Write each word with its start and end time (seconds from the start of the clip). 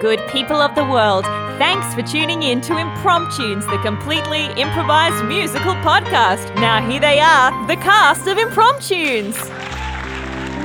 Good 0.00 0.20
people 0.28 0.56
of 0.56 0.74
the 0.74 0.84
world, 0.84 1.24
thanks 1.56 1.94
for 1.94 2.02
tuning 2.02 2.42
in 2.42 2.60
to 2.62 2.74
Impromptunes, 2.74 3.64
the 3.70 3.78
completely 3.78 4.44
improvised 4.60 5.24
musical 5.24 5.72
podcast. 5.76 6.54
Now, 6.56 6.86
here 6.86 7.00
they 7.00 7.18
are, 7.18 7.66
the 7.66 7.76
cast 7.76 8.26
of 8.26 8.36
Impromptunes. 8.36 9.75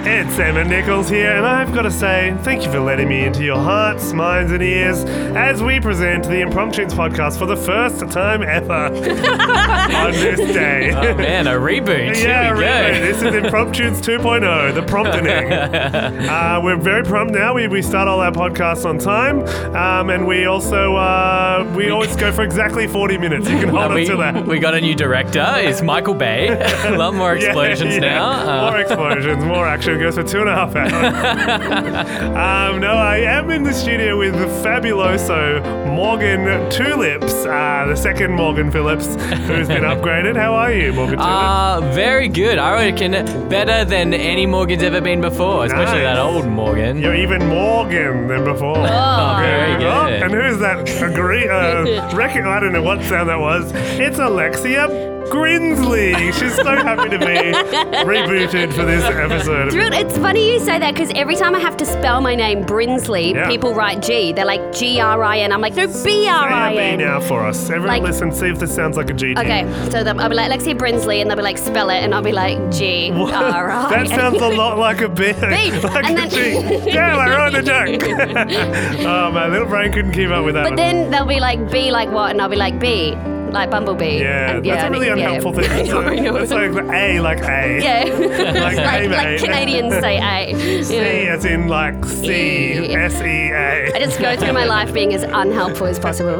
It's 0.04 0.40
Emma 0.40 0.64
Nichols 0.64 1.10
here, 1.10 1.30
and 1.32 1.46
I've 1.46 1.74
got 1.76 1.84
to 1.84 1.92
say, 1.92 2.36
thank 2.42 2.66
you 2.66 2.72
for 2.72 2.80
letting 2.80 3.08
me 3.08 3.24
into 3.24 3.44
your 3.44 3.60
hearts, 3.60 4.14
minds, 4.14 4.52
and 4.52 4.62
ears 4.64 5.04
as 5.36 5.62
we 5.62 5.80
present 5.80 6.24
the 6.24 6.42
Impromptunes 6.42 6.90
podcast 6.92 7.38
for 7.38 7.46
the 7.46 7.56
first 7.56 8.00
time 8.12 8.42
ever 8.42 8.74
on 9.96 10.12
this 10.14 10.40
day. 10.54 10.92
Oh 10.92 11.14
man, 11.16 11.46
a 11.46 11.52
reboot. 11.52 12.16
Yeah, 12.20 12.46
Here 12.46 12.56
we 12.56 12.62
really. 12.62 13.00
go. 13.00 13.06
This 13.06 13.18
is 13.18 13.24
Impromptunes 13.44 14.02
2.0, 14.02 14.74
the 14.74 14.82
prompting. 14.82 15.28
uh, 15.28 16.60
we're 16.64 16.78
very 16.78 17.04
prompt 17.04 17.34
now. 17.34 17.54
We, 17.54 17.68
we 17.68 17.84
start 17.84 18.08
all 18.08 18.22
our 18.22 18.32
podcasts 18.32 18.86
on 18.86 18.98
time, 18.98 19.42
um, 19.76 20.10
and 20.10 20.26
we 20.26 20.46
also 20.46 20.96
uh, 20.96 21.72
we 21.76 21.92
always 21.92 22.16
go 22.16 22.32
for 22.32 22.42
exactly 22.42 22.88
40 22.88 23.20
minutes. 23.20 23.48
You 23.48 23.60
can 23.60 23.70
hold 23.70 23.84
on 23.84 23.94
we, 23.94 24.06
to 24.06 24.18
that. 24.18 24.48
we 24.48 24.58
got 24.58 24.74
a 24.74 24.82
new 24.82 24.96
director. 24.96 25.46
It's 25.58 25.84
Michael 25.84 26.16
Bay. 26.16 26.48
a 26.88 26.98
lot 26.98 27.14
more 27.14 27.36
Yeah, 27.36 27.48
explosions 27.50 27.94
yeah. 27.94 28.00
now. 28.00 28.32
Uh, 28.32 28.72
more 28.72 28.80
explosions, 28.82 29.46
more 29.46 29.68
action. 29.68 29.91
Goes 30.00 30.16
for 30.16 30.24
two 30.24 30.40
and 30.42 30.50
a 30.50 30.56
half 30.56 30.76
hours. 30.76 30.92
um, 32.74 32.80
no, 32.82 32.92
I 32.94 33.18
am 33.18 33.50
in 33.52 33.64
the 33.64 33.74
studio 33.74 34.18
with 34.18 34.34
the 34.34 34.46
fabuloso 34.68 35.62
Morgan 35.94 36.70
Tulips, 36.72 37.34
uh, 37.46 37.86
the 37.88 37.96
second 37.96 38.32
Morgan 38.32 38.72
Phillips, 38.72 39.06
who's 39.46 39.68
been 39.68 39.84
upgraded. 39.84 40.36
How 40.36 40.54
are 40.56 40.72
you, 40.72 40.92
Morgan 40.94 41.18
Tulips? 41.18 41.32
uh, 41.32 41.92
very 41.94 42.28
good. 42.30 42.58
I 42.58 42.74
reckon 42.90 43.12
better 43.50 43.86
than 43.86 44.14
any 44.14 44.46
Morgan's 44.46 44.82
ever 44.84 45.02
been 45.02 45.22
before, 45.22 45.66
especially 45.66 46.02
Nice. 46.04 46.16
that 46.16 46.20
old 46.20 46.48
Morgan. 46.48 46.98
You're 47.00 47.16
even 47.16 47.46
Morgan 47.48 48.28
than 48.28 48.44
before. 48.44 48.78
Oh, 48.78 49.36
very 49.40 49.76
Oh, 49.86 50.08
good. 50.08 50.24
and 50.24 50.32
who's 50.34 50.58
that? 50.60 50.90
Agree? 51.02 51.48
Uh, 51.48 52.10
reckon, 52.16 52.46
I 52.46 52.60
don't 52.60 52.74
know 52.74 52.82
what 52.84 53.04
sound 53.04 53.30
that 53.30 53.40
was. 53.40 53.72
It's 53.74 54.20
Alexia 54.20 54.88
Grinsley. 55.32 56.14
She's 56.34 56.56
so 56.56 56.64
happy 56.66 57.10
to 57.10 57.18
be 57.18 57.26
rebooted 58.06 58.74
for 58.74 58.84
this 58.84 59.04
episode. 59.06 59.72
Thrilled. 59.72 59.94
It's 59.94 60.18
funny 60.18 60.52
you 60.54 60.60
say 60.60 60.78
that 60.80 60.94
because 60.94 61.12
every 61.16 61.36
time 61.36 61.56
I 61.56 61.60
have 61.60 61.78
to 61.78 61.86
spell 61.86 62.20
my 62.22 62.36
name 62.36 62.64
Brinsley, 62.66 63.34
Yeah. 63.34 63.48
people 63.48 63.74
write 63.74 64.02
G. 64.02 64.34
They're 64.34 64.46
like 64.46 64.74
G 64.74 65.00
R 65.00 65.24
I 65.24 65.40
N. 65.40 65.52
I'm 65.52 65.62
like, 65.62 65.76
no, 65.76 65.88
B 66.04 66.28
R 66.28 66.48
I 66.50 66.74
B 66.74 66.80
N. 66.80 67.00
now 67.00 67.20
for 67.22 67.46
us. 67.46 67.70
Everyone 67.70 67.88
Like- 67.88 68.04
listen, 68.04 68.32
see 68.32 68.48
if 68.48 68.60
this 68.60 68.74
sounds 68.76 68.98
like 68.98 69.10
a 69.10 69.14
G. 69.14 69.32
Okay, 69.38 69.64
so 69.90 70.00
I'll 70.00 70.30
be 70.30 70.36
like 70.36 70.48
Alexia 70.48 70.76
Brinsley, 70.76 71.22
and 71.22 71.30
they'll 71.30 71.38
be 71.38 71.44
like, 71.44 71.58
spell 71.58 71.90
it, 71.90 71.98
and 72.04 72.14
I'll 72.14 72.22
be 72.22 72.32
like 72.34 72.58
G? 72.72 73.12
R 73.12 73.70
I 73.72 73.84
N. 73.86 73.90
That 73.92 74.08
sounds 74.10 74.42
a 74.42 74.48
lot 74.50 74.78
like 74.78 75.02
a 75.02 75.10
B. 75.22 75.32
like 75.34 76.06
and 76.06 76.18
a 76.20 76.28
then- 76.28 76.30
G. 76.30 76.92
Damn, 76.92 77.20
I 77.20 77.30
wrote 77.38 77.54
the 77.54 77.62
joke. 77.64 79.06
oh, 79.06 79.32
my 79.32 79.48
little 79.48 79.68
brain 79.68 79.92
couldn't 79.94 80.12
keep 80.12 80.30
up 80.30 80.44
with 80.46 80.56
that 80.56 80.64
But 80.64 80.72
one. 80.72 80.76
then 80.76 81.10
they'll 81.12 81.26
be 81.26 81.40
like 81.40 81.72
B 81.72 81.92
like 81.92 82.10
what, 82.12 82.32
and 82.32 82.42
I'll 82.42 82.50
be 82.50 82.56
like 82.58 82.80
B 82.80 83.16
like 83.52 83.70
Bumblebee. 83.70 84.20
yeah, 84.20 84.52
And- 84.52 84.66
that's 84.66 84.82
a 84.84 84.86
and- 84.86 84.94
really 84.96 85.08
yeah. 85.08 85.14
unhelpful 85.14 85.54
thing. 85.54 85.70
I 85.72 85.82
know, 85.84 86.02
I 86.02 86.16
know. 86.16 86.34
That's 86.34 86.52
like 86.52 86.72
A, 86.94 87.20
like 87.20 87.40
A. 87.42 87.82
yeah, 87.84 88.04
Like, 88.62 88.78
hey, 88.78 89.08
like, 89.08 89.10
like 89.10 89.26
mate. 89.28 89.40
Canadians 89.42 89.94
say 89.96 90.18
A. 90.18 90.84
C 90.84 90.96
Yeah. 90.96 91.34
as 91.36 91.46
in 91.46 91.68
like 91.68 92.04
C, 92.06 92.26
E. 92.74 92.94
S 92.96 93.22
E 93.22 93.52
A. 93.52 93.94
I 93.96 94.00
just 94.00 94.20
go 94.20 94.36
through 94.36 94.54
my 94.54 94.66
life 94.66 94.94
being 94.94 95.14
as 95.14 95.24
unhelpful 95.24 95.88
as 95.88 96.00
possible. 96.00 96.38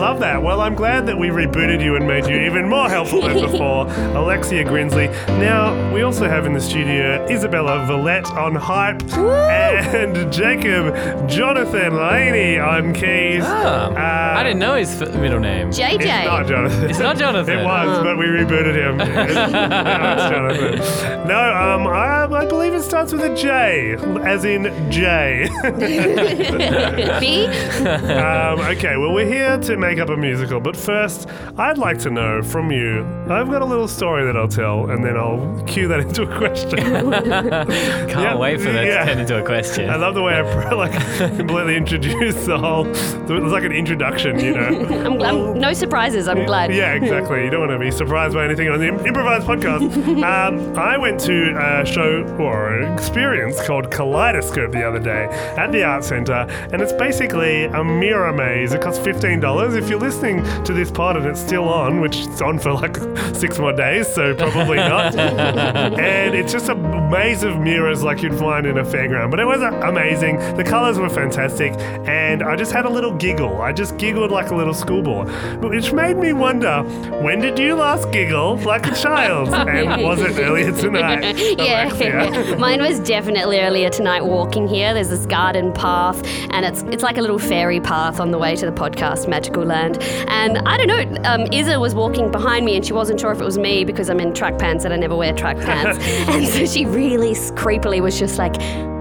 Love 0.00 0.20
that. 0.20 0.42
Well, 0.42 0.60
I'm 0.60 0.74
glad 0.74 1.06
that 1.06 1.16
we 1.18 1.28
rebooted 1.28 1.82
you 1.82 1.96
and 1.96 2.06
made 2.06 2.26
you 2.26 2.36
even 2.40 2.68
more 2.68 2.88
helpful 2.88 3.20
than 3.22 3.40
before. 3.40 3.86
Alexia 4.16 4.64
Grinsley. 4.64 5.08
Now, 5.38 5.92
we 5.94 6.02
also 6.02 6.28
have 6.28 6.46
in 6.46 6.52
the 6.52 6.60
studio 6.60 7.26
Isabella 7.30 7.86
Villette 7.86 8.30
on 8.36 8.54
hype 8.54 9.02
and 9.14 10.32
Jacob 10.32 10.94
Jonathan 11.28 11.96
Laney 11.96 12.58
on 12.58 12.92
keys. 12.92 13.44
Oh, 13.44 13.94
Uh, 14.00 14.34
I 14.36 14.42
didn't 14.42 14.58
know 14.58 14.74
his 14.74 15.00
middle 15.00 15.40
name. 15.40 15.70
JJ. 15.70 16.39
It's 16.40 16.48
not 16.48 16.48
Jonathan. 16.48 16.90
It's 16.90 16.98
not 16.98 17.16
Jonathan. 17.18 17.58
It 17.58 17.64
was, 17.64 18.02
but 18.02 18.16
we 18.16 18.24
rebooted 18.24 18.74
him. 18.74 18.96
no, 18.98 19.04
it's 19.22 20.30
Jonathan. 20.30 21.28
No, 21.28 21.38
um, 21.38 21.86
I, 21.86 22.24
I 22.24 22.46
believe 22.46 22.72
it 22.74 22.82
starts 22.82 23.12
with 23.12 23.22
a 23.22 23.34
J, 23.36 23.96
as 24.24 24.44
in 24.44 24.64
J. 24.90 25.48
B? 27.20 27.46
um, 27.86 28.60
okay, 28.60 28.96
well, 28.96 29.12
we're 29.12 29.26
here 29.26 29.58
to 29.58 29.76
make 29.76 29.98
up 29.98 30.08
a 30.08 30.16
musical, 30.16 30.60
but 30.60 30.76
first, 30.76 31.28
I'd 31.58 31.78
like 31.78 31.98
to 32.00 32.10
know 32.10 32.42
from 32.42 32.70
you. 32.72 33.04
I've 33.28 33.50
got 33.50 33.62
a 33.62 33.66
little 33.66 33.88
story 33.88 34.24
that 34.24 34.36
I'll 34.36 34.48
tell, 34.48 34.90
and 34.90 35.04
then 35.04 35.16
I'll 35.16 35.62
cue 35.66 35.88
that 35.88 36.00
into 36.00 36.22
a 36.22 36.38
question. 36.38 36.78
Can't 36.80 38.08
Yeah, 38.10 38.36
wait 38.36 38.60
for 38.60 38.72
that 38.72 38.86
yeah. 38.86 39.04
to 39.04 39.10
turn 39.10 39.18
into 39.20 39.38
a 39.42 39.44
question. 39.44 39.88
I 39.90 39.96
love 39.96 40.14
the 40.14 40.22
way 40.22 40.34
I 40.34 40.72
like 40.72 40.92
completely 41.36 41.76
introduced 41.76 42.46
the 42.46 42.58
whole. 42.58 42.86
It 42.86 43.42
was 43.42 43.52
like 43.52 43.64
an 43.64 43.72
introduction, 43.72 44.40
you 44.40 44.54
know. 44.54 44.66
I'm, 45.04 45.22
I'm, 45.22 45.58
no 45.58 45.72
surprises, 45.72 46.28
I'm 46.30 46.46
glad. 46.46 46.74
Yeah, 46.74 46.92
exactly. 46.94 47.44
You 47.44 47.50
don't 47.50 47.60
want 47.60 47.72
to 47.72 47.78
be 47.78 47.90
surprised 47.90 48.34
by 48.34 48.44
anything 48.44 48.68
on 48.68 48.78
the 48.78 48.88
improvised 48.88 49.46
podcast. 49.46 50.22
um, 50.22 50.78
I 50.78 50.96
went 50.96 51.20
to 51.20 51.56
a 51.56 51.84
show 51.84 52.24
or 52.38 52.78
an 52.78 52.92
experience 52.92 53.64
called 53.66 53.90
Kaleidoscope 53.90 54.72
the 54.72 54.86
other 54.86 54.98
day 54.98 55.24
at 55.56 55.72
the 55.72 55.84
Art 55.84 56.04
Centre, 56.04 56.46
and 56.72 56.82
it's 56.82 56.92
basically 56.92 57.64
a 57.64 57.82
mirror 57.82 58.32
maze. 58.32 58.72
It 58.72 58.82
costs 58.82 59.02
fifteen 59.02 59.40
dollars. 59.40 59.74
If 59.74 59.88
you're 59.88 60.00
listening 60.00 60.44
to 60.64 60.72
this 60.72 60.90
pod 60.90 61.16
and 61.16 61.26
it's 61.26 61.40
still 61.40 61.68
on, 61.68 62.00
which 62.00 62.16
it's 62.16 62.40
on 62.40 62.58
for 62.58 62.72
like 62.72 62.96
six 63.34 63.58
more 63.58 63.72
days, 63.72 64.12
so 64.12 64.34
probably 64.34 64.76
not. 64.76 65.14
and 65.16 66.34
it's 66.34 66.52
just 66.52 66.68
a 66.68 66.74
maze 66.74 67.42
of 67.42 67.58
mirrors 67.58 68.02
like 68.02 68.22
you'd 68.22 68.38
find 68.38 68.66
in 68.66 68.78
a 68.78 68.84
fairground. 68.84 69.30
But 69.30 69.40
it 69.40 69.46
was 69.46 69.62
amazing. 69.62 70.38
The 70.56 70.64
colours 70.64 70.98
were 70.98 71.08
fantastic, 71.08 71.72
and 72.06 72.42
I 72.42 72.56
just 72.56 72.72
had 72.72 72.84
a 72.84 72.90
little 72.90 73.12
giggle. 73.14 73.60
I 73.60 73.72
just 73.72 73.96
giggled 73.96 74.30
like 74.30 74.50
a 74.50 74.54
little 74.54 74.74
schoolboy, 74.74 75.24
which 75.58 75.92
made 75.92 76.16
me 76.16 76.19
wonder: 76.32 76.82
when 77.22 77.40
did 77.40 77.58
you 77.58 77.74
last 77.74 78.10
giggle 78.12 78.56
like 78.58 78.86
a 78.86 78.94
child? 78.94 79.52
and 79.54 80.02
was 80.02 80.20
it 80.20 80.38
earlier 80.38 80.72
tonight? 80.72 81.36
yeah, 81.58 82.54
mine 82.58 82.80
was 82.80 83.00
definitely 83.00 83.60
earlier 83.60 83.90
tonight. 83.90 84.22
Walking 84.22 84.68
here, 84.68 84.94
there's 84.94 85.08
this 85.08 85.26
garden 85.26 85.72
path, 85.72 86.24
and 86.50 86.64
it's 86.64 86.82
it's 86.84 87.02
like 87.02 87.18
a 87.18 87.20
little 87.20 87.38
fairy 87.38 87.80
path 87.80 88.20
on 88.20 88.30
the 88.30 88.38
way 88.38 88.56
to 88.56 88.66
the 88.66 88.72
podcast 88.72 89.28
Magical 89.28 89.64
Land. 89.64 89.98
And 90.28 90.58
I 90.58 90.76
don't 90.76 90.86
know, 90.86 91.22
um, 91.24 91.40
Izza 91.46 91.80
was 91.80 91.94
walking 91.94 92.30
behind 92.30 92.64
me, 92.64 92.76
and 92.76 92.84
she 92.84 92.92
wasn't 92.92 93.20
sure 93.20 93.32
if 93.32 93.40
it 93.40 93.44
was 93.44 93.58
me 93.58 93.84
because 93.84 94.08
I'm 94.10 94.20
in 94.20 94.34
track 94.34 94.58
pants 94.58 94.84
and 94.84 94.94
I 94.94 94.96
never 94.96 95.16
wear 95.16 95.32
track 95.32 95.56
pants. 95.58 95.98
and 96.28 96.46
so 96.46 96.66
she 96.66 96.86
really 96.86 97.32
creepily 97.32 98.00
was 98.00 98.18
just 98.18 98.38
like. 98.38 98.56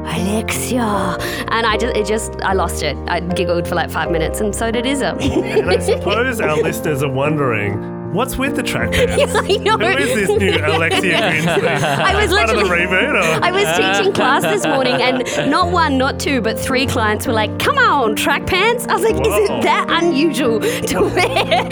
Alexia, 0.05 1.17
and 1.49 1.65
I 1.65 1.77
just, 1.77 1.95
it 1.95 2.05
just, 2.05 2.41
I 2.41 2.53
lost 2.53 2.83
it. 2.83 2.97
I 3.07 3.19
giggled 3.19 3.67
for 3.67 3.75
like 3.75 3.89
five 3.89 4.11
minutes, 4.11 4.39
and 4.41 4.55
so 4.55 4.71
did 4.71 4.85
Izza. 4.85 5.19
And 5.21 5.69
I 5.69 5.79
suppose 5.79 6.39
our 6.41 6.57
listeners 6.61 7.03
are 7.03 7.11
wondering. 7.11 7.98
What's 8.11 8.37
with 8.37 8.55
the 8.55 8.63
track 8.63 8.91
pants? 8.91 9.35
I 9.35 9.57
know. 9.57 9.77
Who 9.77 9.85
is 9.85 10.27
this 10.27 10.29
new 10.39 10.51
Alexia 10.65 11.17
Grinsley? 11.17 11.67
I 11.67 12.15
was 12.19 12.31
Part 12.31 12.49
of 12.49 12.55
the 12.55 12.63
literally. 12.63 12.85
reboot, 12.85 13.13
or? 13.13 13.43
I 13.45 13.51
was 13.51 13.65
teaching 13.77 14.13
class 14.13 14.41
this 14.43 14.65
morning, 14.65 14.95
and 15.01 15.23
not 15.51 15.71
one, 15.71 15.97
not 15.97 16.19
two, 16.19 16.41
but 16.41 16.59
three 16.59 16.87
clients 16.87 17.27
were 17.27 17.33
like, 17.33 17.59
"Come 17.59 17.77
on, 17.77 18.15
track 18.15 18.47
pants." 18.47 18.87
I 18.87 18.93
was 18.95 19.03
like, 19.03 19.13
"Is 19.15 19.27
Whoa. 19.27 19.59
it 19.59 19.61
that 19.63 19.85
unusual 20.03 20.59
to 20.59 21.01
wear?" 21.15 21.67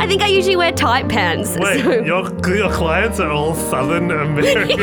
I 0.00 0.06
think 0.06 0.22
I 0.22 0.28
usually 0.28 0.56
wear 0.56 0.72
tight 0.72 1.08
pants. 1.08 1.54
Wait, 1.58 1.82
so- 1.82 2.00
your, 2.02 2.30
your 2.56 2.70
clients 2.72 3.20
are 3.20 3.30
all 3.30 3.54
Southern 3.54 4.10
American. 4.10 4.78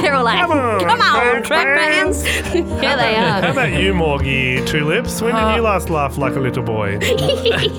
they're 0.00 0.14
all 0.14 0.24
like, 0.24 0.40
Come 0.40 0.50
on, 0.52 0.80
"Come 0.80 1.00
on, 1.00 1.42
track 1.42 1.44
track 1.44 1.78
pants." 1.78 2.24
Here 2.24 2.62
they 2.96 3.14
are. 3.16 3.42
How 3.42 3.52
about 3.52 3.72
you, 3.80 3.92
Morgie 3.94 4.66
Tulips? 4.66 5.20
When 5.22 5.34
did 5.34 5.40
uh, 5.44 5.54
you 5.56 5.62
last 5.62 5.88
laugh 5.88 6.18
like 6.18 6.34
a 6.34 6.40
little 6.40 6.62
boy? 6.64 6.98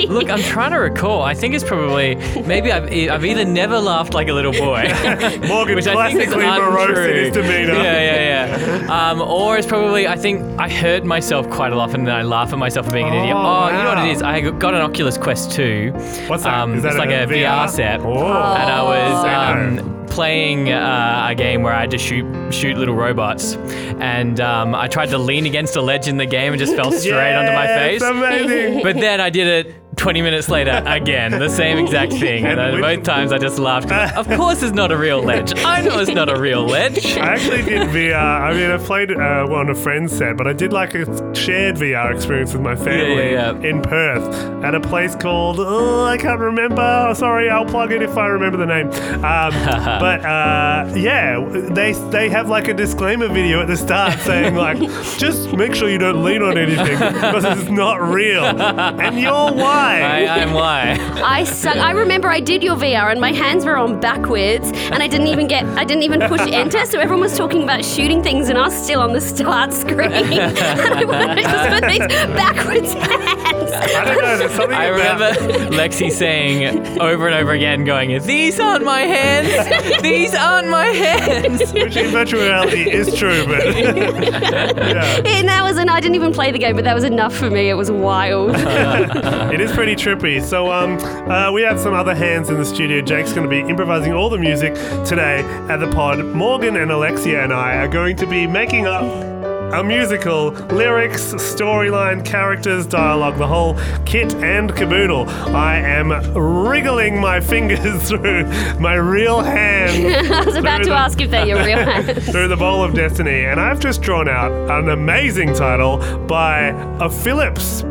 Look, 0.07 0.29
I'm 0.29 0.39
trying 0.41 0.60
to 0.69 0.77
recall. 0.77 1.23
I 1.23 1.33
think 1.33 1.55
it's 1.55 1.63
probably 1.63 2.15
maybe 2.45 2.71
I've, 2.71 2.85
I've 3.11 3.25
either 3.25 3.43
never 3.43 3.79
laughed 3.79 4.13
like 4.13 4.27
a 4.27 4.33
little 4.33 4.51
boy, 4.51 4.83
Morgan 5.47 5.75
which 5.75 5.87
I 5.87 6.09
think 6.11 6.21
is 6.21 6.33
classically 6.33 6.45
morose 6.45 6.89
in 6.89 6.95
untrue. 6.95 7.13
his 7.13 7.33
demeanor. 7.33 7.73
Yeah, 7.73 7.99
yeah, 8.13 8.77
yeah. 8.85 9.09
Um, 9.09 9.21
or 9.21 9.57
it's 9.57 9.67
probably 9.67 10.07
I 10.07 10.15
think 10.15 10.41
I 10.59 10.69
hurt 10.69 11.03
myself 11.03 11.49
quite 11.49 11.73
a 11.73 11.75
lot, 11.75 11.93
and 11.95 12.05
then 12.07 12.15
I 12.15 12.21
laugh 12.21 12.53
at 12.53 12.59
myself 12.59 12.85
for 12.85 12.91
being 12.93 13.07
an 13.07 13.13
idiot. 13.13 13.35
Oh, 13.35 13.39
Oh, 13.41 13.67
you 13.67 13.73
know 13.73 13.89
what 13.89 13.97
wow. 13.97 14.05
it 14.07 14.11
is? 14.11 14.21
I 14.21 14.41
got 14.41 14.73
an 14.73 14.81
Oculus 14.81 15.17
Quest 15.17 15.51
2. 15.51 15.91
What's 16.27 16.43
that? 16.43 16.53
Um, 16.53 16.75
Is 16.75 16.83
that 16.83 16.89
it's 16.89 16.97
like 16.99 17.09
a 17.09 17.23
a 17.23 17.27
VR, 17.27 17.69
set. 17.69 17.99
Oh. 18.01 18.13
and 18.13 18.71
I 18.71 18.83
was 18.83 19.25
Oh. 19.25 19.87
um, 19.87 20.07
playing 20.07 20.71
uh, 20.71 21.27
a 21.29 21.35
game 21.35 21.63
where 21.63 21.73
I 21.73 21.79
had 21.81 21.91
to 21.91 21.97
shoot 21.97 22.25
shoot 22.53 22.75
little 22.77 22.95
robots, 22.95 23.55
and 23.99 24.39
um, 24.41 24.75
I 24.75 24.87
tried 24.87 25.09
to 25.09 25.17
lean 25.17 25.45
against 25.45 25.75
a 25.77 25.81
ledge 25.81 26.07
in 26.07 26.17
the 26.17 26.25
game 26.25 26.51
and 26.53 26.59
just 26.59 26.75
fell 26.75 26.91
straight 27.03 27.33
onto 27.35 27.51
my 27.53 27.63
Yes, 27.65 27.79
face. 27.79 28.01
Amazing. 28.03 28.83
But 28.83 28.95
then 28.95 29.21
I 29.21 29.29
did 29.29 29.47
it 29.47 29.75
20 30.01 30.23
minutes 30.23 30.49
later, 30.49 30.81
again, 30.87 31.29
the 31.29 31.47
same 31.47 31.77
exact 31.77 32.13
thing. 32.13 32.43
And 32.43 32.59
And 32.59 32.81
both 32.81 33.03
times 33.03 33.31
I 33.31 33.37
just 33.37 33.59
laughed. 33.59 33.91
Of 33.91 34.27
course, 34.29 34.63
it's 34.63 34.73
not 34.73 34.91
a 34.91 34.97
real 34.97 35.21
ledge. 35.21 35.53
I 35.59 35.81
know 35.81 35.99
it's 35.99 36.09
not 36.09 36.27
a 36.27 36.41
real 36.41 36.65
ledge. 36.65 37.05
I 37.17 37.35
actually 37.35 37.61
did 37.61 37.87
VR. 37.89 38.15
I 38.15 38.51
mean, 38.55 38.71
I 38.71 38.77
played 38.77 39.11
uh, 39.11 39.45
on 39.51 39.69
a 39.69 39.75
friend's 39.75 40.17
set, 40.17 40.37
but 40.37 40.47
I 40.47 40.53
did 40.53 40.73
like 40.73 40.95
a 40.95 41.05
shared 41.35 41.75
VR 41.75 42.15
experience 42.15 42.51
with 42.51 42.63
my 42.63 42.75
family 42.75 43.31
yeah, 43.31 43.51
yeah. 43.51 43.69
in 43.69 43.83
Perth 43.83 44.23
at 44.63 44.73
a 44.73 44.79
place 44.79 45.15
called 45.15 45.57
oh, 45.59 46.05
I 46.05 46.17
can't 46.17 46.39
remember. 46.39 47.13
Sorry, 47.15 47.51
I'll 47.51 47.65
plug 47.65 47.91
it 47.91 48.01
if 48.01 48.17
I 48.17 48.25
remember 48.25 48.57
the 48.57 48.65
name. 48.65 48.87
Um, 49.23 49.53
but 50.01 50.25
uh, 50.25 50.91
yeah, 50.95 51.39
they 51.73 51.93
they 52.09 52.27
have 52.29 52.49
like 52.49 52.67
a 52.67 52.73
disclaimer 52.73 53.27
video 53.27 53.61
at 53.61 53.67
the 53.67 53.77
start 53.77 54.17
saying 54.21 54.55
like, 54.55 54.79
just 55.19 55.53
make 55.53 55.75
sure 55.75 55.89
you 55.89 55.99
don't 55.99 56.23
lean 56.23 56.41
on 56.41 56.57
anything 56.57 56.97
because 56.97 57.43
it's 57.45 57.69
not 57.69 58.01
real, 58.01 58.43
and 58.43 59.19
you're 59.19 59.51
why. 59.99 60.25
I, 60.25 60.39
I'm 60.41 60.53
why. 60.53 60.97
I 61.23 61.43
suck. 61.43 61.75
I 61.77 61.91
remember 61.91 62.29
I 62.29 62.39
did 62.39 62.63
your 62.63 62.75
VR 62.75 63.11
and 63.11 63.19
my 63.19 63.31
hands 63.31 63.65
were 63.65 63.77
on 63.77 63.99
backwards 63.99 64.71
and 64.71 65.01
I 65.03 65.07
didn't 65.07 65.27
even 65.27 65.47
get 65.47 65.65
I 65.65 65.83
didn't 65.83 66.03
even 66.03 66.21
push 66.21 66.41
enter 66.51 66.85
so 66.85 66.99
everyone 66.99 67.21
was 67.21 67.37
talking 67.37 67.63
about 67.63 67.83
shooting 67.83 68.23
things 68.23 68.49
and 68.49 68.57
I 68.57 68.63
was 68.63 68.83
still 68.83 69.01
on 69.01 69.13
the 69.13 69.21
start 69.21 69.73
screen 69.73 70.11
and 70.11 70.93
I 70.93 71.03
wanted 71.03 71.35
to 71.35 71.41
just 71.43 71.69
put 71.69 71.89
these 71.89 72.07
backwards 72.35 72.93
hands. 72.93 73.60
I 73.71 74.05
don't 74.05 74.21
know. 74.21 74.37
There's 74.37 74.51
something 74.51 74.77
I 74.77 74.85
about 74.85 75.39
remember 75.39 75.75
Lexi 75.75 76.11
saying 76.11 76.99
over 76.99 77.27
and 77.27 77.35
over 77.35 77.51
again, 77.51 77.83
going, 77.83 78.21
These 78.23 78.59
aren't 78.59 78.83
my 78.85 79.01
hands. 79.01 80.01
These 80.01 80.35
aren't 80.35 80.69
my 80.69 80.87
hands. 80.87 81.71
which 81.73 81.95
in 81.95 82.11
virtual 82.11 82.41
reality 82.41 82.89
is 82.89 83.15
true, 83.15 83.45
but 83.45 83.65
yeah. 83.75 85.21
And 85.25 85.47
that 85.47 85.63
was 85.63 85.77
and 85.77 85.89
I 85.89 85.99
didn't 85.99 86.15
even 86.15 86.33
play 86.33 86.51
the 86.51 86.59
game 86.59 86.75
but 86.75 86.85
that 86.85 86.95
was 86.95 87.03
enough 87.03 87.35
for 87.35 87.49
me. 87.49 87.69
It 87.69 87.75
was 87.75 87.91
wild. 87.91 88.55
It 89.51 89.59
is 89.59 89.71
pretty 89.71 89.95
trippy. 89.95 90.41
So, 90.41 90.71
um, 90.71 90.97
uh, 91.29 91.51
we 91.51 91.61
have 91.63 91.79
some 91.79 91.93
other 91.93 92.15
hands 92.15 92.49
in 92.49 92.57
the 92.57 92.65
studio. 92.65 93.01
Jake's 93.01 93.33
going 93.33 93.43
to 93.43 93.49
be 93.49 93.59
improvising 93.69 94.13
all 94.13 94.29
the 94.29 94.37
music 94.37 94.73
today 95.05 95.41
at 95.69 95.77
the 95.77 95.89
pod. 95.91 96.23
Morgan 96.25 96.77
and 96.77 96.91
Alexia 96.91 97.43
and 97.43 97.53
I 97.53 97.75
are 97.77 97.87
going 97.87 98.15
to 98.17 98.27
be 98.27 98.47
making 98.47 98.87
up 98.87 99.30
a 99.73 99.83
musical, 99.83 100.51
lyrics, 100.51 101.33
storyline, 101.35 102.25
characters, 102.25 102.85
dialogue, 102.85 103.37
the 103.37 103.47
whole 103.47 103.75
kit 104.05 104.33
and 104.35 104.75
caboodle. 104.75 105.29
I 105.29 105.75
am 105.77 106.11
wriggling 106.33 107.19
my 107.19 107.39
fingers 107.39 107.79
through 108.09 108.45
my 108.79 108.95
real 108.95 109.41
hand 109.41 110.31
I 110.33 110.45
was 110.45 110.55
about 110.55 110.83
to 110.83 110.91
ask 110.93 111.19
if 111.21 111.31
they're 111.31 111.45
your 111.45 111.63
real 111.63 111.77
hands. 111.85 112.29
through 112.29 112.47
the 112.47 112.57
bowl 112.57 112.83
of 112.83 112.93
destiny, 112.93 113.45
and 113.45 113.59
I've 113.59 113.79
just 113.79 114.01
drawn 114.01 114.27
out 114.27 114.51
an 114.69 114.89
amazing 114.89 115.53
title 115.53 115.97
by 116.27 116.67
a 116.99 117.09
Phillips 117.09 117.83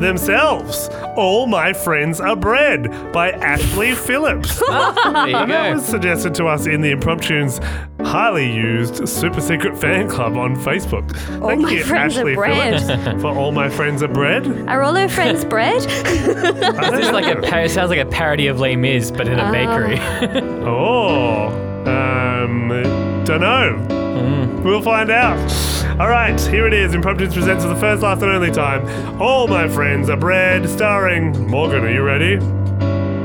themselves. 0.00 0.88
All 1.16 1.46
My 1.46 1.72
Friends 1.72 2.20
Are 2.20 2.36
Bread 2.36 2.90
by 3.12 3.30
Ashley 3.32 3.94
Phillips. 3.94 4.60
There 5.14 5.28
you 5.28 5.36
And 5.36 5.50
that 5.50 5.74
was 5.74 5.84
suggested 5.84 6.34
to 6.36 6.46
us 6.46 6.66
in 6.66 6.80
the 6.80 6.92
Impromptunes 6.92 7.62
highly 8.04 8.50
used 8.52 9.08
super 9.08 9.40
secret 9.40 9.76
fan 9.78 10.08
club 10.08 10.36
on 10.36 10.56
Facebook. 10.56 11.10
Thank 11.46 11.62
My 11.62 11.70
you, 11.70 11.84
Friends 11.84 12.16
Are 12.18 12.34
Bread. 12.34 12.82
Phillips, 12.82 13.22
for 13.22 13.28
All 13.28 13.52
My 13.52 13.68
Friends 13.68 14.02
Are 14.02 14.08
Bread. 14.08 14.46
Are 14.68 14.82
all 14.82 14.94
her 14.94 15.08
friends 15.08 15.44
bread? 15.54 15.82
It's 15.86 17.12
like 17.12 17.26
a 17.36 17.40
par- 17.42 17.62
it 17.62 17.70
sounds 17.70 17.90
like 17.90 18.00
a 18.00 18.06
parody 18.06 18.46
of 18.48 18.60
Les 18.60 18.76
Mis, 18.76 19.10
but 19.10 19.28
in 19.28 19.38
a 19.38 19.50
bakery. 19.52 19.98
Oh, 20.66 21.48
um, 21.86 22.68
don't 23.24 23.40
know. 23.40 24.03
We'll 24.64 24.82
find 24.82 25.10
out. 25.10 25.38
All 26.00 26.08
right, 26.08 26.40
here 26.40 26.66
it 26.66 26.72
is. 26.72 26.92
Impromptunes 26.92 27.34
presents 27.34 27.62
for 27.64 27.68
the 27.68 27.76
first, 27.76 28.02
last, 28.02 28.22
and 28.22 28.30
only 28.32 28.50
time. 28.50 29.20
All 29.20 29.46
my 29.46 29.68
friends 29.68 30.08
are 30.08 30.16
bread, 30.16 30.68
starring 30.68 31.48
Morgan. 31.48 31.84
Are 31.84 31.90
you 31.92 32.02
ready? 32.02 32.38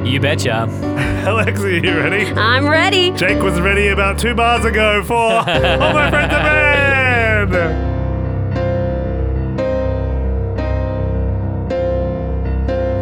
you 0.07 0.19
betcha. 0.19 0.65
Alexia, 1.27 1.65
are 1.65 1.86
you 1.86 1.97
ready? 1.97 2.25
I'm 2.33 2.68
ready. 2.68 3.12
Jake 3.12 3.41
was 3.41 3.59
ready 3.59 3.88
about 3.89 4.18
two 4.18 4.33
bars 4.33 4.65
ago 4.65 5.03
for 5.03 5.13
All 5.24 5.44
my 5.94 6.09
friends 6.09 6.33
are 6.33 6.41
bread. 6.41 6.98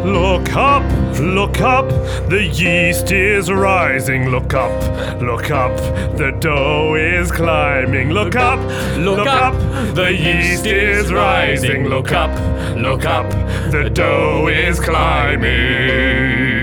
Look 0.08 0.56
up, 0.56 0.84
look 1.20 1.60
up, 1.60 1.86
the 2.30 2.42
yeast 2.42 3.12
is 3.12 3.52
rising. 3.52 4.30
Look 4.30 4.54
up, 4.54 4.72
look 5.20 5.50
up, 5.50 5.76
the 6.16 6.30
dough 6.40 6.94
is 6.94 7.30
climbing. 7.30 8.08
Look 8.08 8.34
up, 8.34 8.58
look 8.96 9.26
up, 9.26 9.54
the 9.94 10.10
yeast 10.10 10.64
is 10.64 11.12
rising. 11.12 11.88
Look 11.88 12.12
up, 12.12 12.30
look 12.74 13.04
up, 13.04 13.30
the 13.70 13.90
dough 13.90 14.48
is 14.48 14.80
climbing. 14.80 16.57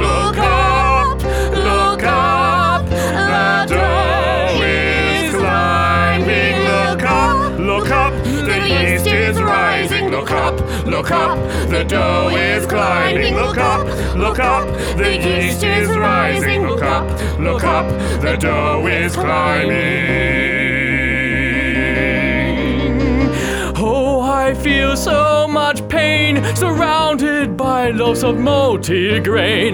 look 0.00 0.38
up, 0.38 1.22
look 1.52 2.02
up, 2.04 2.88
the 2.88 3.66
dough 3.68 4.58
is 4.62 5.34
climbing. 5.34 6.64
Look 6.64 7.02
up, 7.02 7.58
look 7.58 7.90
up. 7.90 8.14
The 8.46 8.58
light 8.58 9.06
is 9.06 9.38
rising, 9.38 10.10
look 10.10 10.30
up, 10.30 10.60
look 10.86 11.10
up. 11.10 11.44
the 11.46 11.96
yeast 11.96 12.36
is 12.36 12.68
climbing, 12.68 13.34
look 13.34 13.58
up, 13.58 13.86
look 14.16 14.38
up. 14.38 14.66
The 14.96 15.18
light 15.18 15.62
is 15.62 15.88
rising. 15.88 16.66
Look 16.66 16.82
up, 16.82 17.40
look 17.40 17.64
up, 17.64 17.86
the 18.20 18.36
dough 18.36 18.86
is 18.86 19.14
climbing. 19.14 20.53
I 24.44 24.52
feel 24.52 24.94
so 24.94 25.48
much 25.48 25.88
pain 25.88 26.44
surrounded 26.54 27.56
by 27.56 27.88
loaves 27.88 28.22
of 28.22 28.36
multigrain. 28.36 29.72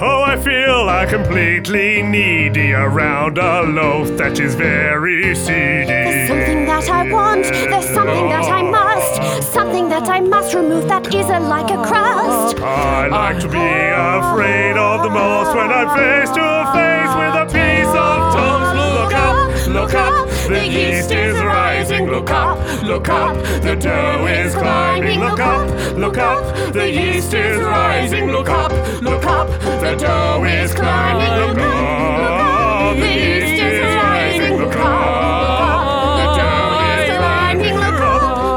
Oh, 0.00 0.22
I 0.22 0.40
feel 0.40 0.86
like 0.86 1.10
completely 1.10 2.02
needy 2.02 2.72
around 2.72 3.36
a 3.36 3.60
loaf 3.64 4.16
that 4.16 4.40
is 4.40 4.54
very 4.54 5.34
seedy. 5.34 5.84
There's 5.84 6.26
something 6.26 6.64
that 6.64 6.88
I 6.88 7.12
want, 7.12 7.44
there's 7.44 7.84
something 7.90 8.28
that 8.30 8.48
I 8.50 8.62
must, 8.62 9.52
something 9.52 9.90
that 9.90 10.08
I 10.08 10.20
must 10.20 10.54
remove 10.54 10.88
that 10.88 11.14
isn't 11.14 11.48
like 11.50 11.70
a 11.70 11.76
crust. 11.84 12.56
I 12.60 13.08
like 13.08 13.40
to 13.40 13.48
be 13.48 13.58
afraid 13.58 14.74
of 14.78 15.02
the 15.02 15.10
most 15.10 15.54
when 15.54 15.70
I'm 15.70 15.90
face 15.92 16.30
to 16.38 16.48
face 16.72 17.12
with 17.20 17.34
a 17.44 17.46
piece 17.52 17.92
of 17.92 18.16
toast. 18.32 18.72
Look 18.96 19.12
up, 19.12 19.68
look 19.68 19.94
up, 19.94 20.11
the 20.48 20.66
yeast 20.66 21.10
is 21.10 21.40
rising. 21.42 22.06
Look 22.06 22.30
up, 22.30 22.58
look 22.82 23.08
up, 23.08 23.36
the 23.62 23.76
dough 23.76 24.26
is 24.26 24.54
climbing. 24.54 25.20
Look 25.20 25.40
up, 25.40 25.96
look 25.96 26.18
up, 26.18 26.72
the 26.72 26.90
yeast 26.90 27.32
is 27.34 27.58
rising. 27.58 28.30
Look 28.30 28.48
up, 28.48 28.72
look 29.02 29.24
up, 29.24 29.48
the 29.80 29.96
dough 29.96 30.44
is 30.44 30.74
climbing. 30.74 31.48
Look 31.48 31.58
up, 31.58 32.96
the 32.96 33.06
yeast 33.06 33.62
is 33.62 33.94
rising. 33.94 34.56
Look 34.58 34.76
up, 34.76 36.18
the 36.18 36.26
dough 36.38 36.80
is 36.98 37.10
climbing. 37.18 37.74
Look 37.74 37.98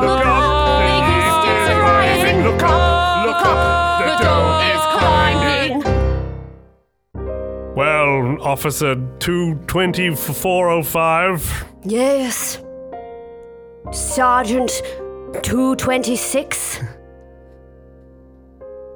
look 0.06 0.26
up, 0.26 0.80
the 0.82 0.96
east 1.16 1.44
is 1.54 1.70
rising, 1.86 2.38
look 2.44 2.64
up, 2.64 3.26
look 3.28 3.46
up, 3.46 4.00
the 4.00 4.16
yeast 4.16 4.64
is 4.74 4.86
rising. 4.96 5.15
Well, 7.76 8.42
Officer 8.42 8.96
22405. 9.20 11.66
Yes. 11.84 12.64
Sergeant 13.92 14.72
226. 15.44 16.80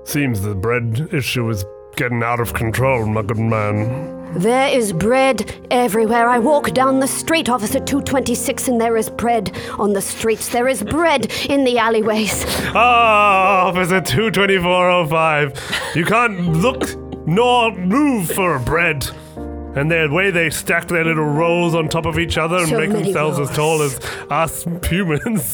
Seems 0.05 0.41
the 0.41 0.55
bread 0.55 1.09
issue 1.11 1.49
is 1.49 1.65
getting 1.97 2.23
out 2.23 2.39
of 2.39 2.53
control, 2.53 3.05
my 3.05 3.21
good 3.21 3.37
man. 3.37 4.15
There 4.35 4.69
is 4.69 4.93
bread 4.93 5.51
everywhere. 5.71 6.29
I 6.29 6.39
walk 6.39 6.71
down 6.71 7.01
the 7.01 7.07
street, 7.07 7.49
Officer 7.49 7.79
226, 7.79 8.69
and 8.69 8.79
there 8.79 8.95
is 8.95 9.09
bread 9.09 9.51
on 9.77 9.91
the 9.91 10.01
streets. 10.01 10.47
There 10.49 10.69
is 10.69 10.83
bread 10.83 11.29
in 11.49 11.65
the 11.65 11.79
alleyways. 11.79 12.45
Ah, 12.73 13.65
Officer 13.67 13.99
22405. 13.99 15.53
You 15.95 16.05
can't 16.05 16.53
look 16.53 16.87
nor 17.25 17.71
move 17.71 18.31
for 18.31 18.57
bread. 18.59 19.07
And 19.75 19.89
the 19.91 20.09
way 20.11 20.31
they 20.31 20.49
stack 20.49 20.87
their 20.87 21.05
little 21.05 21.25
rolls 21.25 21.75
on 21.75 21.89
top 21.89 22.05
of 22.05 22.17
each 22.17 22.37
other 22.37 22.57
and 22.57 22.69
So 22.69 22.77
make 22.77 22.89
many 22.89 23.03
themselves 23.03 23.39
as 23.39 23.55
tall 23.55 23.81
as 23.81 23.99
us 24.29 24.65
humans. 24.89 25.53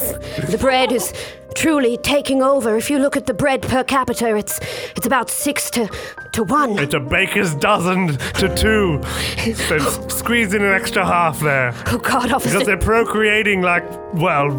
The 0.49 0.57
bread 0.59 0.91
is 0.93 1.13
truly 1.55 1.97
taking 1.97 2.41
over. 2.41 2.77
If 2.77 2.89
you 2.89 2.97
look 2.97 3.17
at 3.17 3.25
the 3.25 3.33
bread 3.33 3.61
per 3.61 3.83
capita, 3.83 4.35
it's 4.35 4.59
it's 4.95 5.05
about 5.05 5.29
six 5.29 5.69
to 5.71 5.89
to 6.31 6.43
one. 6.43 6.79
It's 6.79 6.93
a 6.93 6.99
baker's 6.99 7.55
dozen 7.55 8.17
to 8.17 8.55
two. 8.55 9.01
So 9.53 9.79
squeeze 10.07 10.53
in 10.53 10.63
an 10.63 10.73
extra 10.73 11.05
half 11.05 11.39
there. 11.41 11.73
Oh 11.87 11.97
God, 11.97 12.31
officer! 12.31 12.53
Because 12.53 12.67
they're 12.67 12.77
procreating 12.77 13.61
like, 13.61 13.83
well, 14.13 14.49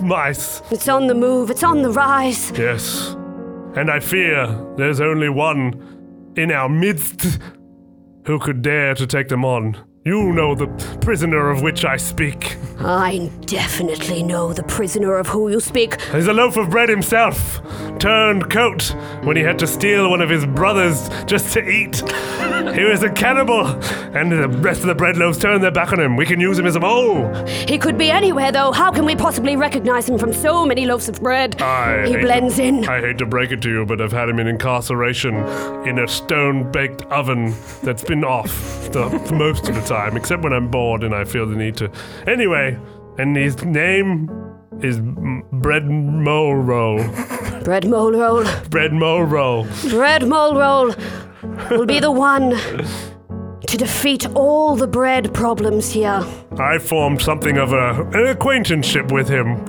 mice. 0.00 0.62
it's 0.70 0.88
on 0.88 1.06
the 1.06 1.14
move. 1.14 1.50
It's 1.50 1.62
on 1.62 1.82
the 1.82 1.90
rise. 1.90 2.50
Yes. 2.52 3.14
And 3.74 3.90
I 3.90 4.00
fear 4.00 4.46
there's 4.76 5.02
only 5.02 5.28
one 5.28 5.95
in 6.36 6.52
our 6.52 6.68
midst 6.68 7.38
who 8.26 8.38
could 8.38 8.62
dare 8.62 8.94
to 8.94 9.06
take 9.06 9.28
them 9.28 9.44
on. 9.44 9.76
You 10.06 10.32
know 10.32 10.54
the 10.54 10.68
prisoner 11.00 11.50
of 11.50 11.62
which 11.62 11.84
I 11.84 11.96
speak. 11.96 12.58
I 12.78 13.28
definitely 13.46 14.22
know 14.22 14.52
the 14.52 14.62
prisoner 14.62 15.16
of 15.16 15.26
who 15.26 15.48
you 15.50 15.58
speak. 15.58 16.00
He's 16.12 16.28
a 16.28 16.32
loaf 16.32 16.56
of 16.56 16.70
bread 16.70 16.88
himself, 16.88 17.60
turned 17.98 18.48
coat 18.48 18.94
when 19.24 19.36
he 19.36 19.42
had 19.42 19.58
to 19.58 19.66
steal 19.66 20.08
one 20.08 20.20
of 20.20 20.30
his 20.30 20.46
brothers 20.46 21.08
just 21.24 21.52
to 21.54 21.68
eat. 21.68 22.04
He 22.76 22.84
was 22.84 23.02
a 23.02 23.10
cannibal, 23.10 23.66
and 24.14 24.30
the 24.30 24.48
rest 24.60 24.82
of 24.82 24.86
the 24.86 24.94
bread 24.94 25.16
loaves 25.16 25.38
turned 25.38 25.64
their 25.64 25.72
back 25.72 25.92
on 25.92 25.98
him. 25.98 26.14
We 26.16 26.24
can 26.26 26.38
use 26.38 26.56
him 26.56 26.66
as 26.66 26.76
a 26.76 26.80
mole. 26.80 27.32
He 27.66 27.76
could 27.76 27.98
be 27.98 28.08
anywhere, 28.10 28.52
though. 28.52 28.70
How 28.70 28.92
can 28.92 29.06
we 29.06 29.16
possibly 29.16 29.56
recognize 29.56 30.08
him 30.08 30.18
from 30.18 30.32
so 30.32 30.64
many 30.64 30.86
loaves 30.86 31.08
of 31.08 31.20
bread? 31.20 31.60
I 31.60 32.06
he 32.06 32.16
blends 32.18 32.56
to- 32.56 32.62
in. 32.62 32.88
I 32.88 33.00
hate 33.00 33.18
to 33.18 33.26
break 33.26 33.50
it 33.50 33.60
to 33.62 33.70
you, 33.70 33.84
but 33.84 34.00
I've 34.00 34.12
had 34.12 34.28
him 34.28 34.38
in 34.38 34.46
incarceration 34.46 35.34
in 35.84 35.98
a 35.98 36.06
stone 36.06 36.70
baked 36.70 37.02
oven 37.06 37.54
that's 37.82 38.04
been 38.04 38.22
off 38.22 38.52
the, 38.92 39.08
for 39.26 39.34
most 39.34 39.68
of 39.68 39.74
the 39.74 39.80
time, 39.82 39.95
except 40.16 40.42
when 40.42 40.52
I'm 40.52 40.70
bored 40.70 41.02
and 41.02 41.14
I 41.14 41.24
feel 41.24 41.46
the 41.46 41.56
need 41.56 41.76
to. 41.76 41.90
Anyway, 42.26 42.78
and 43.18 43.36
his 43.36 43.62
name 43.64 44.30
is 44.80 45.00
Bread 45.52 45.86
Mole 45.86 46.54
Roll. 46.56 46.98
Bread 47.64 47.88
mole 47.88 48.12
roll. 48.12 48.44
Bread 48.70 48.92
Mole 48.92 49.24
Roll. 49.24 49.66
Bread 49.88 50.28
mole 50.28 50.54
roll 50.56 50.94
will 51.68 51.84
be 51.84 51.98
the 51.98 52.12
one 52.12 52.50
to 53.66 53.76
defeat 53.76 54.24
all 54.36 54.76
the 54.76 54.86
bread 54.86 55.34
problems 55.34 55.90
here. 55.90 56.24
I 56.58 56.78
formed 56.78 57.20
something 57.20 57.58
of 57.58 57.72
a, 57.72 58.08
an 58.12 58.26
acquaintanceship 58.26 59.10
with 59.10 59.28
him. 59.28 59.64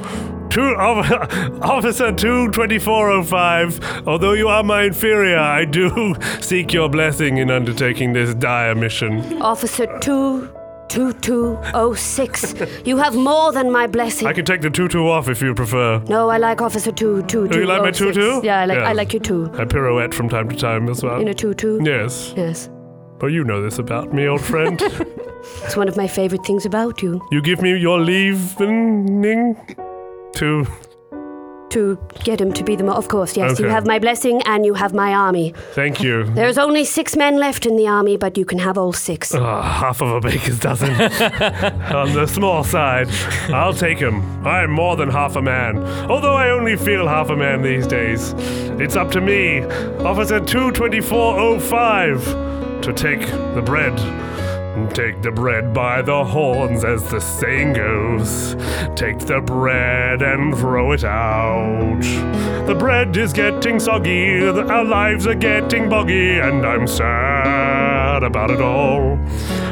Two, 0.57 0.73
Officer 1.61 2.11
22405, 2.11 4.07
although 4.07 4.33
you 4.33 4.47
are 4.47 4.63
my 4.63 4.85
inferior, 4.85 5.37
I 5.37 5.65
do 5.65 6.15
seek 6.41 6.73
your 6.73 6.89
blessing 6.89 7.37
in 7.37 7.51
undertaking 7.51 8.13
this 8.13 8.33
dire 8.33 8.73
mission. 8.73 9.39
Officer 9.39 9.85
22206, 9.99 12.55
you 12.87 12.97
have 12.97 13.15
more 13.15 13.51
than 13.51 13.71
my 13.71 13.85
blessing. 13.85 14.27
I 14.27 14.33
can 14.33 14.45
take 14.45 14.61
the 14.61 14.71
tutu 14.71 15.05
off 15.07 15.29
if 15.29 15.43
you 15.43 15.53
prefer. 15.53 15.99
no, 16.09 16.29
I 16.29 16.39
like 16.39 16.59
Officer 16.59 16.91
22206. 16.91 17.53
Do 17.55 17.59
you 17.61 17.67
like 17.67 17.83
my 17.83 17.91
tutu? 17.91 18.41
Yeah, 18.43 18.61
I 18.61 18.65
like, 18.65 18.79
Yeah. 18.79 18.89
I 18.89 18.93
like 18.93 19.13
you 19.13 19.19
too. 19.19 19.51
I 19.59 19.65
pirouette 19.65 20.15
from 20.15 20.27
time 20.27 20.49
to 20.49 20.55
time 20.55 20.89
as 20.89 21.03
well. 21.03 21.21
In 21.21 21.27
a 21.27 21.35
tutu? 21.35 21.79
yes. 21.83 22.33
Yes. 22.35 22.67
But 23.19 23.27
you 23.27 23.43
know 23.43 23.61
this 23.61 23.77
about 23.77 24.11
me, 24.11 24.25
old 24.27 24.41
friend. 24.41 24.81
It's 25.63 25.77
one 25.77 25.87
of 25.87 25.95
my 25.95 26.07
favorite 26.07 26.43
things 26.45 26.65
about 26.65 27.01
you. 27.03 27.21
you 27.31 27.41
give 27.43 27.61
me 27.61 27.77
your 27.77 27.99
leave, 28.01 28.59
leavening 28.59 29.55
to. 30.38 30.65
To 31.72 31.98
get 32.24 32.39
him 32.39 32.53
to 32.53 32.63
be 32.63 32.77
the 32.77 32.84
mo- 32.86 32.94
Of 32.94 33.10
course, 33.10 33.36
yes. 33.36 33.60
You 33.60 33.67
have 33.67 33.86
my 33.86 34.00
blessing 34.00 34.41
and 34.46 34.65
you 34.65 34.74
have 34.74 34.94
my 34.94 35.13
army. 35.13 35.53
Thank 35.74 36.01
you. 36.01 36.24
There's 36.24 36.58
only 36.58 36.86
six 36.86 37.17
men 37.17 37.36
left 37.38 37.65
in 37.65 37.75
the 37.75 37.89
army, 37.89 38.15
but 38.15 38.38
you 38.38 38.46
can 38.46 38.58
have 38.60 38.77
all 38.77 38.94
six. 38.94 39.36
Ah, 39.36 39.62
half 39.62 40.00
of 40.01 40.10
a 40.10 40.22
baker's 40.22 40.60
dozen. 40.60 40.89
On 42.01 42.13
the 42.13 42.25
small 42.25 42.63
side. 42.63 43.10
I'll 43.53 43.74
take 43.74 43.98
him. 44.00 44.24
I'm 44.48 44.72
more 44.72 44.96
than 44.96 45.10
half 45.10 45.36
a 45.36 45.41
man. 45.41 45.77
Although 46.10 46.36
I 46.36 46.51
only 46.51 46.77
feel 46.77 47.06
half 47.06 47.29
a 47.29 47.36
man 47.36 47.62
these 47.63 47.86
days. 47.86 48.34
It's 48.79 48.96
up 48.96 49.12
to 49.12 49.20
me, 49.20 49.65
Officer 50.06 50.39
22405, 50.39 52.82
to 52.82 52.94
take 52.94 53.27
the 53.56 53.62
bread. 53.62 53.94
Take 54.93 55.22
the 55.22 55.31
bread 55.31 55.74
by 55.74 56.01
the 56.01 56.24
horns, 56.24 56.84
as 56.84 57.10
the 57.10 57.19
saying 57.19 57.74
goes. 57.74 58.55
Take 58.96 59.19
the 59.19 59.41
bread 59.41 60.22
and 60.22 60.57
throw 60.57 60.91
it 60.91 61.03
out. 61.03 62.01
The 62.67 62.75
bread 62.75 63.15
is 63.17 63.34
getting 63.34 63.79
soggy, 63.79 64.48
our 64.48 64.84
lives 64.84 65.27
are 65.27 65.36
getting 65.36 65.89
boggy, 65.89 66.39
and 66.39 66.65
I'm 66.65 66.88
sad 66.88 67.66
about 68.24 68.51
it 68.51 68.62
all. 68.62 69.15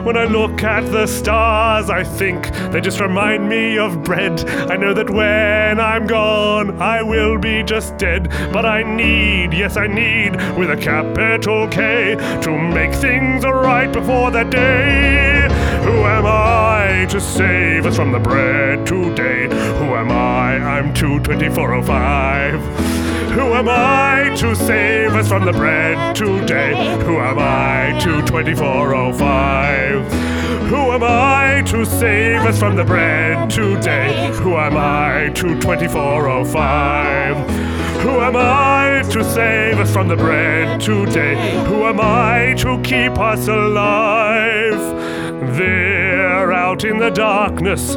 When 0.03 0.17
I 0.17 0.25
look 0.25 0.63
at 0.63 0.91
the 0.91 1.07
stars, 1.07 1.89
I 1.89 2.03
think 2.03 2.51
they 2.71 2.79
just 2.79 2.99
remind 2.99 3.49
me 3.49 3.77
of 3.77 4.03
bread. 4.03 4.47
I 4.69 4.77
know 4.77 4.93
that 4.93 5.09
when 5.09 5.79
I'm 5.79 6.05
gone, 6.05 6.79
I 6.81 7.01
will 7.01 7.39
be 7.39 7.63
just 7.63 7.97
dead. 7.97 8.29
But 8.53 8.65
I 8.65 8.83
need, 8.83 9.53
yes, 9.53 9.77
I 9.77 9.87
need, 9.87 10.35
with 10.57 10.69
a 10.69 10.77
capital 10.77 11.67
K, 11.67 12.15
to 12.43 12.57
make 12.57 12.93
things 12.93 13.43
right 13.43 13.91
before 13.91 14.29
that 14.31 14.51
day. 14.51 15.47
Who 15.83 16.03
am 16.03 16.25
I 16.25 17.07
to 17.09 17.19
save 17.19 17.85
us 17.85 17.95
from 17.95 18.11
the 18.11 18.19
bread 18.19 18.85
today? 18.85 19.47
Who 19.79 19.95
am 19.95 20.11
I? 20.11 20.57
I'm 20.57 20.93
22405. 20.93 22.94
Who 23.35 23.53
am 23.53 23.67
I 23.67 24.33
to 24.37 24.55
save 24.55 25.13
us 25.13 25.27
from 25.27 25.43
the 25.43 25.51
bread 25.51 26.15
today? 26.15 26.73
Who 27.03 27.17
am 27.17 27.37
I 27.37 27.99
to 27.99 28.21
2405? 28.21 30.11
Who 30.69 30.91
am 30.93 31.03
I 31.03 31.61
to 31.67 31.85
save 31.85 32.43
us 32.43 32.57
from 32.57 32.77
the 32.77 32.85
bread 32.85 33.49
today? 33.49 34.31
Who 34.35 34.55
am 34.55 34.77
I 34.77 35.31
to 35.35 35.59
2405? 35.59 37.35
Who 38.03 38.21
am 38.21 38.37
I 38.37 39.03
to 39.09 39.21
save 39.21 39.79
us 39.79 39.91
from 39.91 40.07
the 40.07 40.15
bread 40.15 40.79
today? 40.79 41.35
Who 41.65 41.83
am 41.83 41.99
I 41.99 42.55
to 42.59 42.81
keep 42.83 43.19
us 43.19 43.49
alive? 43.49 45.14
There, 45.53 46.51
out 46.51 46.83
in 46.83 46.97
the 46.97 47.09
darkness, 47.09 47.95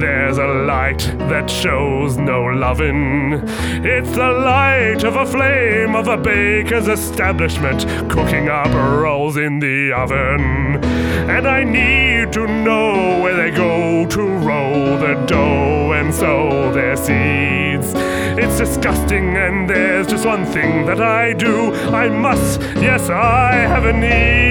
there's 0.00 0.38
a 0.38 0.46
light 0.46 1.00
that 1.30 1.50
shows 1.50 2.16
no 2.16 2.44
lovin'. 2.44 3.42
It's 3.84 4.10
the 4.10 4.30
light 4.30 5.02
of 5.04 5.16
a 5.16 5.26
flame 5.26 5.96
of 5.96 6.06
a 6.06 6.16
baker's 6.16 6.88
establishment 6.88 7.86
cooking 8.10 8.48
up 8.48 8.72
rolls 8.74 9.36
in 9.36 9.58
the 9.58 9.92
oven. 9.92 10.84
And 11.28 11.48
I 11.48 11.64
need 11.64 12.32
to 12.34 12.46
know 12.46 13.20
where 13.22 13.36
they 13.36 13.50
go 13.50 14.06
to 14.06 14.22
roll 14.22 14.96
the 14.98 15.14
dough 15.26 15.92
and 15.92 16.14
sow 16.14 16.72
their 16.72 16.96
seeds. 16.96 17.92
It's 18.38 18.58
disgusting, 18.58 19.36
and 19.36 19.68
there's 19.68 20.06
just 20.06 20.24
one 20.24 20.44
thing 20.46 20.86
that 20.86 21.00
I 21.00 21.32
do. 21.32 21.72
I 21.72 22.08
must, 22.08 22.60
yes, 22.76 23.10
I 23.10 23.52
have 23.54 23.84
a 23.84 23.92
need. 23.92 24.41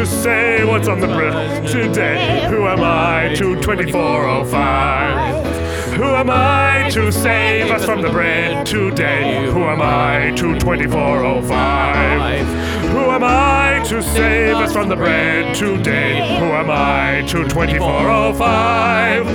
To 0.00 0.06
say 0.06 0.64
what's 0.64 0.88
on 0.88 0.98
the 0.98 1.06
bread 1.08 1.68
today? 1.68 2.46
Who 2.48 2.66
am 2.66 2.82
I 2.82 3.34
to 3.34 3.54
2405? 3.60 5.94
Who 5.94 6.04
am 6.04 6.30
I 6.30 6.88
to 6.92 7.12
save 7.12 7.70
us 7.70 7.84
from 7.84 8.00
the 8.00 8.08
bread 8.08 8.64
today? 8.64 9.44
Who 9.52 9.64
am 9.64 9.82
I 9.82 10.30
to 10.36 10.58
2405? 10.58 12.46
Who 12.92 13.10
am 13.10 13.22
I 13.22 13.82
to 13.88 14.02
save 14.02 14.56
us 14.56 14.72
from 14.72 14.88
the 14.88 14.96
bread 14.96 15.54
today? 15.54 16.38
Who 16.38 16.46
am 16.46 16.70
I 16.70 17.20
to 17.28 17.46
2405? 17.46 19.26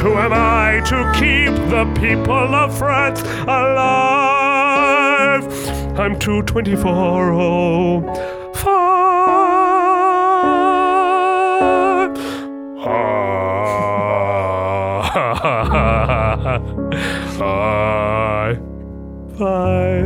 Who 0.00 0.14
am 0.14 0.32
I 0.32 0.80
to 0.86 1.12
keep 1.20 1.54
the 1.68 1.84
people 2.00 2.54
of 2.54 2.74
France 2.78 3.20
alive? 3.42 5.44
I'm 5.98 6.18
to 6.20 6.42
2405. 6.44 8.33
Hi. 17.38 18.54
Bye. 19.38 20.03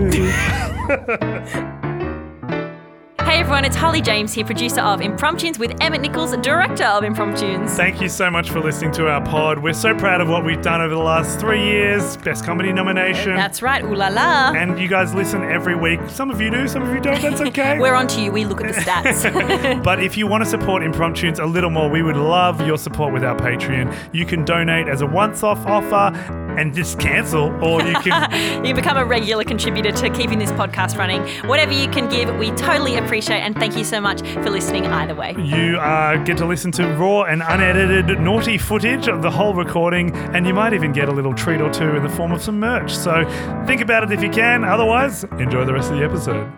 Everyone, 3.59 3.73
it's 3.73 3.81
Holly 3.81 4.01
James 4.01 4.33
here, 4.33 4.45
producer 4.45 4.81
of 4.81 5.01
Impromptunes 5.01 5.59
with 5.59 5.75
Emma 5.81 5.99
Nichols, 5.99 6.31
director 6.37 6.85
of 6.85 7.03
Impromptunes. 7.03 7.71
Thank 7.71 8.01
you 8.01 8.09
so 8.09 8.31
much 8.31 8.51
for 8.51 8.61
listening 8.61 8.93
to 8.93 9.09
our 9.09 9.21
pod. 9.21 9.59
We're 9.59 9.73
so 9.73 9.97
proud 9.97 10.21
of 10.21 10.29
what 10.29 10.45
we've 10.45 10.63
done 10.63 10.81
over 10.81 10.95
the 10.95 11.01
last 11.01 11.41
three 11.41 11.65
years. 11.65 12.17
Best 12.19 12.45
comedy 12.45 12.73
nomination. 12.73 13.35
That's 13.35 13.61
right, 13.61 13.83
ooh 13.83 13.97
la 13.97 14.11
la. 14.11 14.53
and 14.53 14.79
you 14.79 14.87
guys 14.87 15.13
listen 15.13 15.43
every 15.43 15.75
week. 15.75 15.99
Some 16.07 16.31
of 16.31 16.41
you 16.41 16.53
do, 16.53 16.69
some 16.69 16.83
of 16.83 16.95
you 16.95 17.01
don't. 17.01 17.21
That's 17.21 17.41
okay. 17.41 17.77
We're 17.81 17.97
on 17.97 18.07
to 18.07 18.21
you, 18.21 18.31
we 18.31 18.45
look 18.45 18.61
at 18.61 18.73
the 18.73 18.81
stats. 18.81 19.83
but 19.83 20.01
if 20.05 20.17
you 20.17 20.29
want 20.29 20.45
to 20.45 20.49
support 20.49 20.85
Impromptunes 20.85 21.41
a 21.41 21.47
little 21.47 21.71
more, 21.71 21.91
we 21.91 22.01
would 22.01 22.17
love 22.17 22.65
your 22.65 22.79
support 22.79 23.13
with 23.13 23.25
our 23.25 23.35
Patreon. 23.35 23.93
You 24.15 24.25
can 24.25 24.45
donate 24.45 24.87
as 24.87 25.01
a 25.01 25.07
once 25.07 25.43
off 25.43 25.67
offer 25.67 26.48
and 26.59 26.75
just 26.75 26.99
cancel, 26.99 27.53
or 27.65 27.83
you 27.83 27.95
can. 28.01 28.19
You 28.69 28.75
become 28.75 28.97
a 28.97 29.05
regular 29.05 29.45
contributor 29.45 29.93
to 29.93 30.11
keeping 30.11 30.39
this 30.39 30.51
podcast 30.53 30.99
running. 30.99 31.23
Whatever 31.49 31.73
you 31.73 31.89
can 31.89 32.09
give, 32.09 32.35
we 32.37 32.51
totally 32.53 32.97
appreciate 32.97 33.41
and 33.41 33.55
thank 33.55 33.77
you 33.77 33.85
so 33.85 34.01
much 34.01 34.21
for 34.21 34.51
listening 34.51 34.87
either 34.87 35.15
way. 35.15 35.35
You 35.39 35.79
uh, 35.79 36.17
get 36.25 36.37
to 36.39 36.47
listen 36.47 36.73
to 36.73 36.87
raw 36.95 37.23
and 37.23 37.43
unedited 37.43 38.21
naughty 38.21 38.59
footage 38.59 39.07
of 39.07 39.23
the 39.23 39.31
whole 39.31 39.55
recording, 39.55 40.15
and 40.35 40.47
you 40.47 40.55
might 40.55 40.73
even 40.73 40.93
get 40.93 41.09
a 41.09 41.13
little 41.13 41.35
treat 41.35 41.61
or 41.61 41.71
two 41.71 41.97
in 41.97 42.03
the 42.03 42.09
form 42.09 42.33
of 42.33 42.43
some 42.43 42.59
merch. 42.59 42.95
So 42.95 43.25
think 43.67 43.81
about 43.81 44.03
it 44.05 44.13
if 44.13 44.23
you 44.23 44.31
can. 44.31 44.65
Otherwise, 44.65 45.25
enjoy 45.39 45.65
the 45.65 45.73
rest 45.73 45.91
of 45.91 45.99
the 45.99 46.05
episode. 46.05 46.51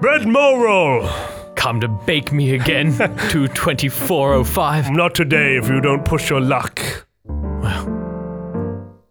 Bread 0.00 0.26
Moro! 0.26 1.08
Come 1.54 1.80
to 1.80 1.88
bake 1.88 2.32
me 2.32 2.54
again, 2.54 2.92
22405. 3.30 4.90
Not 4.90 5.14
today 5.14 5.56
if 5.56 5.68
you 5.68 5.80
don't 5.80 6.04
push 6.04 6.30
your 6.30 6.40
luck. 6.40 7.06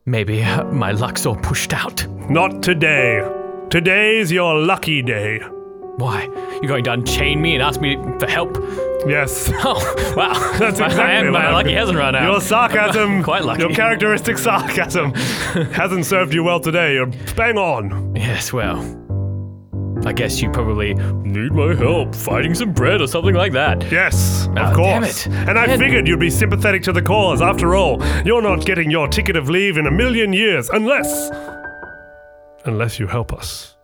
Maybe 0.10 0.42
uh, 0.44 0.64
my 0.66 0.92
luck's 0.92 1.28
all 1.28 1.36
pushed 1.36 1.72
out. 1.72 2.08
Not 2.32 2.64
today. 2.64 3.22
Today's 3.70 4.32
your 4.32 4.56
lucky 4.58 5.04
day. 5.04 5.38
Why? 5.98 6.24
You're 6.64 6.68
going 6.68 6.84
to 6.86 6.94
unchain 6.94 7.40
me 7.40 7.54
and 7.54 7.62
ask 7.62 7.80
me 7.80 7.96
for 8.20 8.28
help? 8.28 8.58
Yes. 9.08 9.52
Oh, 9.62 10.14
wow. 10.18 10.34
That's 10.58 10.80
My- 10.80 10.88
exactly 10.88 11.30
my 11.32 11.46
what 11.46 11.54
lucky 11.54 11.70
I'm- 11.70 11.78
hasn't 11.78 11.98
run 12.00 12.16
out. 12.16 12.32
Your 12.32 12.42
sarcasm, 12.42 13.22
Quite 13.32 13.44
lucky. 13.46 13.62
your 13.62 13.70
characteristic 13.72 14.40
sarcasm, 14.40 15.14
hasn't 15.14 16.08
served 16.08 16.34
you 16.34 16.44
well 16.44 16.60
today. 16.60 16.96
You're 16.96 17.12
bang 17.36 17.58
on. 17.60 18.16
Yes, 18.16 18.52
well. 18.52 18.80
I 20.06 20.14
guess 20.14 20.42
you 20.42 20.50
probably 20.50 20.94
need 20.94 21.52
my 21.52 21.76
help 21.76 22.16
fighting 22.16 22.56
some 22.56 22.72
bread 22.72 23.02
or 23.02 23.08
something 23.08 23.36
like 23.36 23.52
that. 23.54 23.92
Yes, 23.92 24.48
of 24.48 24.58
Ah, 24.58 24.74
course. 24.74 25.26
damn 25.26 25.34
it. 25.34 25.50
And 25.50 25.60
I 25.60 25.78
figured 25.78 26.08
you'd 26.08 26.20
be 26.20 26.30
sympathetic 26.30 26.84
to 26.84 26.92
the 26.94 27.02
cause. 27.02 27.42
After 27.42 27.76
all, 27.76 28.02
you're 28.26 28.42
not 28.42 28.66
getting 28.66 28.90
your 28.90 29.08
ticket 29.08 29.36
of 29.36 29.50
leave 29.50 29.78
in 29.78 29.88
a 29.88 29.92
million 29.92 30.32
years 30.34 30.70
unless. 30.70 31.30
Unless 32.66 33.00
you 33.00 33.08
help 33.08 33.34
us. 33.34 33.76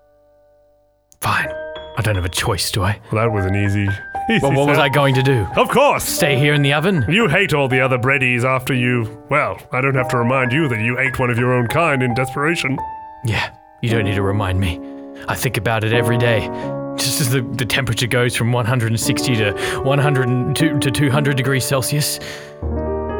Fine. 1.22 1.50
I 1.98 2.01
don't 2.01 2.15
have 2.15 2.25
a 2.25 2.29
choice, 2.29 2.72
do 2.72 2.84
I? 2.84 3.00
Well, 3.12 3.24
that 3.25 3.31
was 3.34 3.45
an 3.45 3.55
easy. 3.55 3.88
easy 4.29 4.39
Well, 4.41 4.53
what 4.53 4.67
was. 4.67 4.77
I 4.77 4.89
going 4.89 5.15
to 5.15 5.24
do? 5.24 5.45
Of 5.55 5.69
course! 5.69 6.03
Stay 6.03 6.38
here 6.38 6.53
in 6.53 6.62
the 6.62 6.74
oven? 6.74 7.05
You 7.10 7.27
hate 7.27 7.53
all 7.53 7.67
the 7.67 7.79
other 7.79 7.98
breadies 7.98 8.43
after 8.43 8.74
you. 8.74 9.24
Well, 9.29 9.57
I 9.72 9.79
don't 9.81 9.95
have 9.95 10.10
to 10.10 10.17
remind 10.17 10.51
you 10.51 10.67
that 10.67 10.79
you 10.81 11.00
ate 11.00 11.17
one 11.19 11.29
of 11.29 11.38
your 11.38 11.53
own 11.53 11.67
kind 11.67 12.03
in 12.03 12.13
desperation. 12.13 12.77
Yeah, 13.25 13.50
you 13.81 13.89
don't 13.89 14.03
need 14.05 14.15
to 14.15 14.22
remind 14.24 14.60
me. 14.60 14.79
I 15.27 15.36
think 15.36 15.57
about 15.57 15.84
it 15.84 15.93
every 15.93 16.17
day. 16.17 16.48
Just 16.98 17.19
as 17.19 17.29
the, 17.31 17.41
the 17.41 17.65
temperature 17.65 18.07
goes 18.07 18.36
from 18.36 18.51
160 18.51 19.36
to 19.36 19.51
102 19.84 20.79
to 20.79 20.91
200 20.91 21.36
degrees 21.38 21.65
Celsius, 21.65 22.19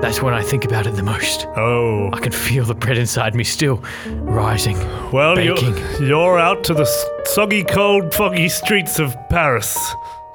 that's 0.02 0.22
when 0.22 0.34
I 0.34 0.44
think 0.44 0.66
about 0.66 0.86
it 0.88 0.96
the 0.96 1.04
most. 1.04 1.48
Oh. 1.56 2.10
I 2.14 2.20
can 2.20 2.32
feel 2.32 2.64
the 2.64 2.76
bread 2.76 2.98
inside 2.98 3.34
me 3.34 3.44
still 3.44 3.84
rising. 4.08 4.78
Well, 5.12 5.40
you're, 5.40 5.58
you're 6.00 6.40
out 6.40 6.64
to 6.66 6.74
the 6.74 6.86
soggy, 7.26 7.64
cold, 7.64 8.14
foggy 8.14 8.50
streets 8.50 9.00
of 9.00 9.16
Paris. 9.30 9.78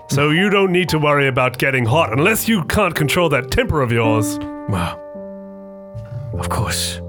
So 0.09 0.31
you 0.31 0.51
don't 0.51 0.73
need 0.73 0.89
to 0.89 0.99
worry 0.99 1.29
about 1.29 1.59
getting 1.59 1.85
hot 1.85 2.13
unless 2.13 2.49
you 2.49 2.65
can't 2.65 2.95
control 2.95 3.29
that 3.29 3.53
temper 3.53 3.81
of 3.81 3.93
yours. 3.93 4.39
Well, 4.69 5.01
of 6.35 6.49
course, 6.49 7.01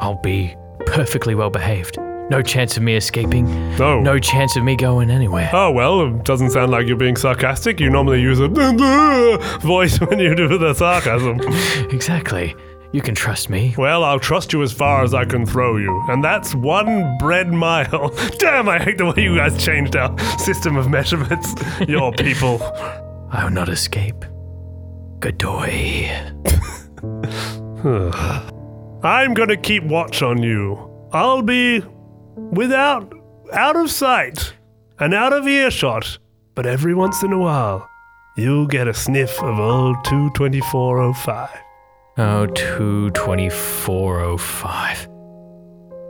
I'll 0.00 0.20
be 0.22 0.56
perfectly 0.86 1.34
well 1.34 1.50
behaved. 1.50 1.98
No 2.30 2.42
chance 2.42 2.76
of 2.76 2.82
me 2.82 2.94
escaping. 2.94 3.48
Oh. 3.80 4.00
No 4.00 4.18
chance 4.18 4.54
of 4.56 4.62
me 4.64 4.76
going 4.76 5.10
anywhere. 5.10 5.48
Oh, 5.52 5.70
well, 5.70 6.06
it 6.06 6.24
doesn't 6.24 6.50
sound 6.50 6.70
like 6.70 6.86
you're 6.86 6.96
being 6.96 7.16
sarcastic. 7.16 7.80
You 7.80 7.88
normally 7.88 8.20
use 8.20 8.38
a 8.38 8.48
voice 9.60 9.98
when 9.98 10.18
you 10.18 10.34
do 10.34 10.58
the 10.58 10.74
sarcasm. 10.74 11.40
Exactly. 11.90 12.54
You 12.92 13.02
can 13.02 13.14
trust 13.14 13.50
me. 13.50 13.74
Well, 13.76 14.02
I'll 14.04 14.20
trust 14.20 14.52
you 14.52 14.62
as 14.62 14.72
far 14.72 15.02
as 15.04 15.12
I 15.14 15.24
can 15.24 15.44
throw 15.44 15.76
you. 15.76 16.04
And 16.08 16.22
that's 16.22 16.54
one 16.54 17.16
bread 17.18 17.52
mile. 17.52 18.10
Damn, 18.38 18.68
I 18.68 18.78
hate 18.78 18.98
the 18.98 19.06
way 19.06 19.22
you 19.22 19.36
guys 19.36 19.62
changed 19.62 19.96
our 19.96 20.16
system 20.38 20.76
of 20.76 20.88
measurements. 20.88 21.54
Your 21.86 22.12
people. 22.12 22.62
I 23.30 23.44
will 23.44 23.50
not 23.50 23.68
escape. 23.68 24.24
Godoy. 25.20 26.08
I'm 29.02 29.34
gonna 29.34 29.56
keep 29.56 29.82
watch 29.84 30.22
on 30.22 30.42
you. 30.42 31.08
I'll 31.12 31.42
be 31.42 31.82
without, 32.52 33.12
out 33.52 33.76
of 33.76 33.90
sight 33.90 34.54
and 34.98 35.14
out 35.14 35.32
of 35.32 35.46
earshot, 35.46 36.18
but 36.54 36.66
every 36.66 36.94
once 36.94 37.22
in 37.22 37.32
a 37.32 37.38
while, 37.38 37.88
you'll 38.36 38.66
get 38.66 38.88
a 38.88 38.94
sniff 38.94 39.40
of 39.42 39.58
old 39.58 39.96
22405. 40.04 41.48
Oh, 42.18 42.46
22405. 42.46 45.08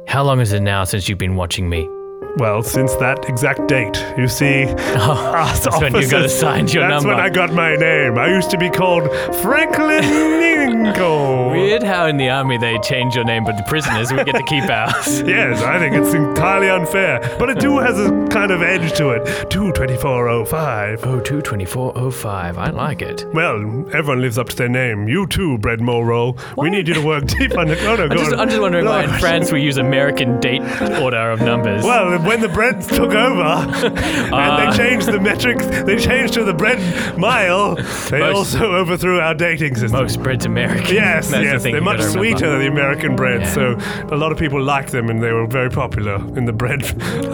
How 0.08 0.22
long 0.22 0.40
is 0.40 0.52
it 0.52 0.60
now 0.60 0.84
since 0.84 1.08
you've 1.08 1.18
been 1.18 1.36
watching 1.36 1.68
me? 1.68 1.88
Well, 2.36 2.62
since 2.62 2.94
that 2.96 3.28
exact 3.28 3.66
date, 3.66 3.96
you 4.16 4.28
see, 4.28 4.66
Oh, 4.78 5.32
us 5.34 5.64
that's 5.64 5.80
when 5.80 5.94
you 5.96 6.08
got 6.08 6.24
assigned 6.24 6.72
your 6.72 6.86
that's 6.88 7.02
number. 7.02 7.16
That's 7.16 7.34
when 7.36 7.44
I 7.44 7.46
got 7.46 7.52
my 7.54 7.74
name. 7.74 8.16
I 8.16 8.28
used 8.28 8.50
to 8.50 8.58
be 8.58 8.70
called 8.70 9.10
Franklin 9.42 10.04
Lincoln. 10.38 11.50
Weird 11.50 11.82
how 11.82 12.06
in 12.06 12.16
the 12.16 12.28
army 12.28 12.56
they 12.58 12.78
change 12.78 13.16
your 13.16 13.24
name, 13.24 13.44
but 13.44 13.56
the 13.56 13.64
prisoners 13.64 14.12
we 14.12 14.22
get 14.24 14.36
to 14.36 14.42
keep 14.44 14.64
ours. 14.64 15.22
Yes, 15.28 15.62
I 15.62 15.78
think 15.78 15.94
it's 15.94 16.14
entirely 16.14 16.68
unfair, 16.70 17.20
but 17.38 17.50
it 17.50 17.58
do 17.60 17.78
has 17.78 17.98
a 17.98 18.08
kind 18.28 18.50
of 18.50 18.62
edge 18.62 18.96
to 18.96 19.10
it. 19.10 19.50
22405. 19.50 21.04
Oh, 21.04 21.20
22405. 21.20 22.58
I 22.58 22.70
like 22.70 23.02
it. 23.02 23.26
Well, 23.34 23.56
everyone 23.92 24.20
lives 24.22 24.38
up 24.38 24.48
to 24.48 24.56
their 24.56 24.68
name. 24.68 25.06
You 25.08 25.26
too, 25.26 25.58
Bread 25.58 25.80
Moro. 25.80 26.34
We 26.56 26.70
need 26.70 26.88
you 26.88 26.94
to 26.94 27.04
work 27.04 27.26
deep 27.26 27.56
on 27.58 27.68
the. 27.68 27.78
Oh, 27.86 27.96
no, 27.96 28.04
I'm 28.04 28.16
just. 28.16 28.32
I'm 28.32 28.48
just 28.48 28.60
wondering 28.60 28.86
why 28.86 29.04
in 29.04 29.10
France 29.18 29.52
we 29.52 29.60
use 29.62 29.76
American 29.76 30.40
date 30.40 30.62
order 31.00 31.30
of 31.30 31.40
numbers. 31.40 31.84
Well, 31.84 32.07
when 32.18 32.40
the 32.40 32.48
breads 32.48 32.86
took 32.86 33.12
over 33.14 33.42
and 33.86 34.32
Uh. 34.34 34.70
they 34.70 34.76
changed 34.76 35.06
the 35.06 35.20
metric, 35.20 35.58
they 35.58 35.96
changed 35.96 36.34
to 36.34 36.44
the 36.44 36.54
bread 36.54 36.78
mile, 37.18 37.74
they 38.10 38.20
Most- 38.20 38.54
also 38.54 38.72
overthrew 38.74 39.20
our 39.20 39.34
dating 39.34 39.74
system. 39.76 40.00
Most 40.00 40.22
bread's 40.22 40.46
American. 40.46 40.94
Yes, 40.94 41.28
That's 41.30 41.42
the 41.42 41.44
yes, 41.44 41.62
thing 41.62 41.72
they're 41.72 41.82
much 41.82 42.02
sweeter 42.02 42.48
than 42.50 42.60
the 42.60 42.68
American 42.68 43.16
bread, 43.16 43.42
Yeah. 43.42 43.52
so 43.52 43.78
a 44.10 44.16
lot 44.16 44.32
of 44.32 44.38
people 44.38 44.62
liked 44.62 44.92
them 44.92 45.08
and 45.10 45.22
they 45.22 45.32
were 45.32 45.46
very 45.46 45.70
popular 45.70 46.16
in 46.36 46.44
the 46.44 46.52
bread. 46.52 46.82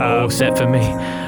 Uh, 0.01 0.23
All 0.23 0.31
set 0.31 0.57
for 0.59 0.69
me. 0.69 0.81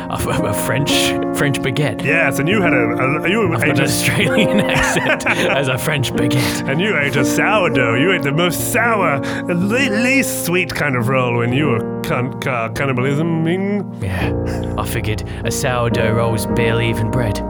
A, 0.09 0.15
a 0.15 0.55
French 0.55 0.91
French 1.37 1.59
baguette. 1.61 2.05
yes, 2.05 2.39
and 2.39 2.49
you 2.49 2.63
had 2.63 2.73
a, 2.73 3.23
a 3.25 3.29
you 3.29 3.53
I've 3.53 3.63
ate 3.65 3.79
an 3.79 3.85
Australian 3.85 4.61
accent 4.71 5.27
as 5.27 5.67
a 5.67 5.77
French 5.77 6.13
baguette. 6.13 6.69
and 6.71 6.81
you 6.81 6.97
ate 6.97 7.17
a 7.17 7.25
sourdough. 7.25 7.95
You 7.97 8.13
ate 8.13 8.23
the 8.23 8.31
most 8.31 8.73
sour, 8.73 9.19
le- 9.47 9.91
least 10.05 10.47
sweet 10.47 10.73
kind 10.73 10.95
of 10.97 11.09
roll 11.09 11.39
when 11.39 11.53
you 11.53 11.67
were 11.71 11.96
can- 12.07 12.41
ca- 12.41 12.69
cannibalisming. 12.71 14.03
Yeah, 14.03 14.75
I 14.79 14.87
figured 14.87 15.23
a 15.45 15.51
sourdough 15.51 16.13
roll's 16.13 16.47
barely 16.47 16.89
even 16.89 17.11
bread. 17.11 17.41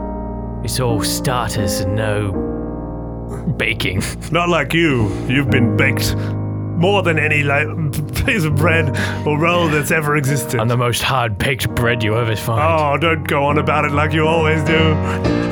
It's 0.65 0.81
all 0.81 1.03
starters 1.03 1.81
and 1.81 1.95
no 1.97 2.33
baking. 3.59 4.03
Not 4.33 4.49
like 4.49 4.73
you. 4.75 5.09
You've 5.29 5.51
been 5.51 5.77
baked 5.77 6.17
more 6.17 7.03
than 7.03 7.19
any 7.19 7.43
like 7.43 7.67
piece 8.27 8.45
of 8.45 8.57
bread 8.57 8.89
or 9.27 9.39
roll 9.39 9.69
that's 9.69 9.91
ever 9.91 10.17
existed. 10.17 10.61
I'm 10.61 10.69
the 10.69 10.77
most 10.77 11.03
hard 11.03 11.39
baked 11.39 11.75
bread 11.75 12.03
you 12.03 12.17
ever 12.17 12.37
find. 12.37 12.61
Oh, 12.61 12.97
don't 12.99 13.27
go 13.27 13.45
on 13.45 13.59
about 13.59 13.85
it 13.85 13.93
like 13.93 14.13
you 14.13 14.27
always 14.27 14.63
do. 14.65 14.77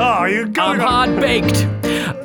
Oh, 0.01 0.25
you're 0.29 0.45
I'm 0.47 0.53
going 0.53 0.81
on. 0.81 0.87
hard 0.87 1.21
baked. 1.21 1.65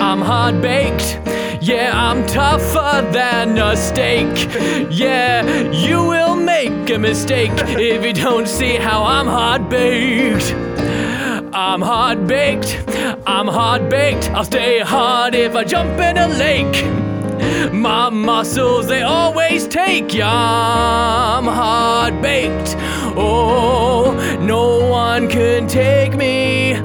I'm 0.02 0.22
hard 0.22 0.62
baked. 0.62 1.20
Yeah, 1.62 1.92
I'm 1.94 2.26
tougher 2.26 3.06
than 3.12 3.58
a 3.58 3.76
steak. 3.76 4.50
Yeah, 4.90 5.44
you 5.72 6.06
will 6.06 6.38
make 6.38 6.90
a 6.90 6.98
mistake 6.98 7.52
if 7.54 8.06
you 8.06 8.14
don't 8.14 8.48
see 8.48 8.76
how 8.78 9.04
I'm 9.04 9.28
hard 9.28 9.68
baked. 9.70 10.54
I'm 11.54 11.82
hard 11.82 12.28
baked. 12.28 12.82
I'm 13.28 13.48
hard 13.48 13.90
baked. 13.90 14.30
I'll 14.30 14.46
stay 14.46 14.80
hard 14.80 15.36
if 15.36 15.54
I 15.54 15.66
jump 15.66 16.00
in 16.00 16.18
a 16.18 16.30
lake. 16.30 17.74
My 17.74 18.10
muscles, 18.10 18.88
they 18.88 19.02
always 19.02 19.68
take. 19.68 20.14
Yeah, 20.14 20.30
I'm 20.32 21.44
hard 21.44 22.22
baked. 22.22 22.76
Oh, 23.18 24.16
no 24.40 24.88
one 24.90 25.28
can 25.28 25.68
take 25.68 26.16
me. 26.16 26.76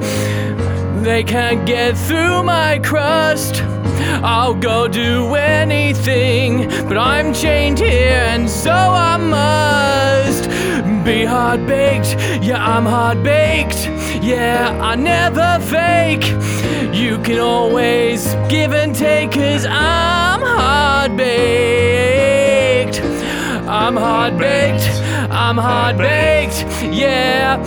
They 1.04 1.22
can't 1.22 1.64
get 1.64 1.96
through 1.96 2.42
my 2.42 2.80
crust. 2.80 3.62
I'll 4.22 4.54
go 4.54 4.88
do 4.88 5.34
anything, 5.34 6.68
but 6.88 6.96
I'm 6.96 7.32
chained 7.34 7.78
here, 7.78 8.24
and 8.32 8.48
so 8.48 8.72
I 8.72 9.16
must 9.16 10.48
be 11.04 11.24
hard 11.24 11.66
baked. 11.66 12.16
Yeah, 12.42 12.64
I'm 12.64 12.84
hard 12.84 13.22
baked. 13.22 13.88
Yeah, 14.22 14.78
I 14.80 14.94
never 14.96 15.58
fake. 15.64 16.26
You 16.94 17.18
can 17.18 17.38
always 17.38 18.34
give 18.48 18.72
and 18.72 18.94
take, 18.94 19.32
cause 19.32 19.66
I'm 19.66 20.40
hard 20.40 21.16
baked. 21.16 23.00
I'm 23.68 23.96
hard 23.96 24.38
baked. 24.38 25.03
I'm 25.46 25.58
hard 25.58 25.98
baked. 25.98 26.64
Yeah, 26.82 27.58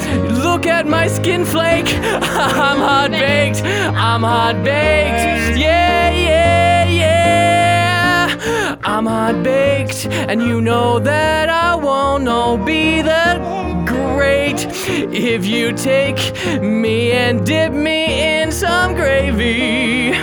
look 0.44 0.66
at 0.66 0.88
my 0.88 1.08
skin 1.08 1.46
flake. 1.46 1.86
I'm 1.94 2.80
hard 2.80 3.12
baked. 3.12 3.62
I'm 3.64 4.24
hard 4.24 4.64
baked. 4.64 5.56
Yeah, 5.60 6.10
yeah, 6.10 6.90
yeah. 6.90 8.76
I'm 8.84 9.06
hot 9.06 9.44
baked, 9.44 10.08
and 10.08 10.42
you 10.42 10.60
know 10.60 10.98
that 10.98 11.50
I 11.50 11.76
won't 11.76 12.28
all 12.28 12.58
be 12.58 13.04
that 13.04 13.38
great 13.86 14.66
if 15.14 15.46
you 15.46 15.72
take 15.72 16.34
me 16.60 17.12
and 17.12 17.46
dip 17.46 17.72
me 17.72 18.42
in 18.42 18.52
some 18.52 18.96
gravy. 18.96 20.14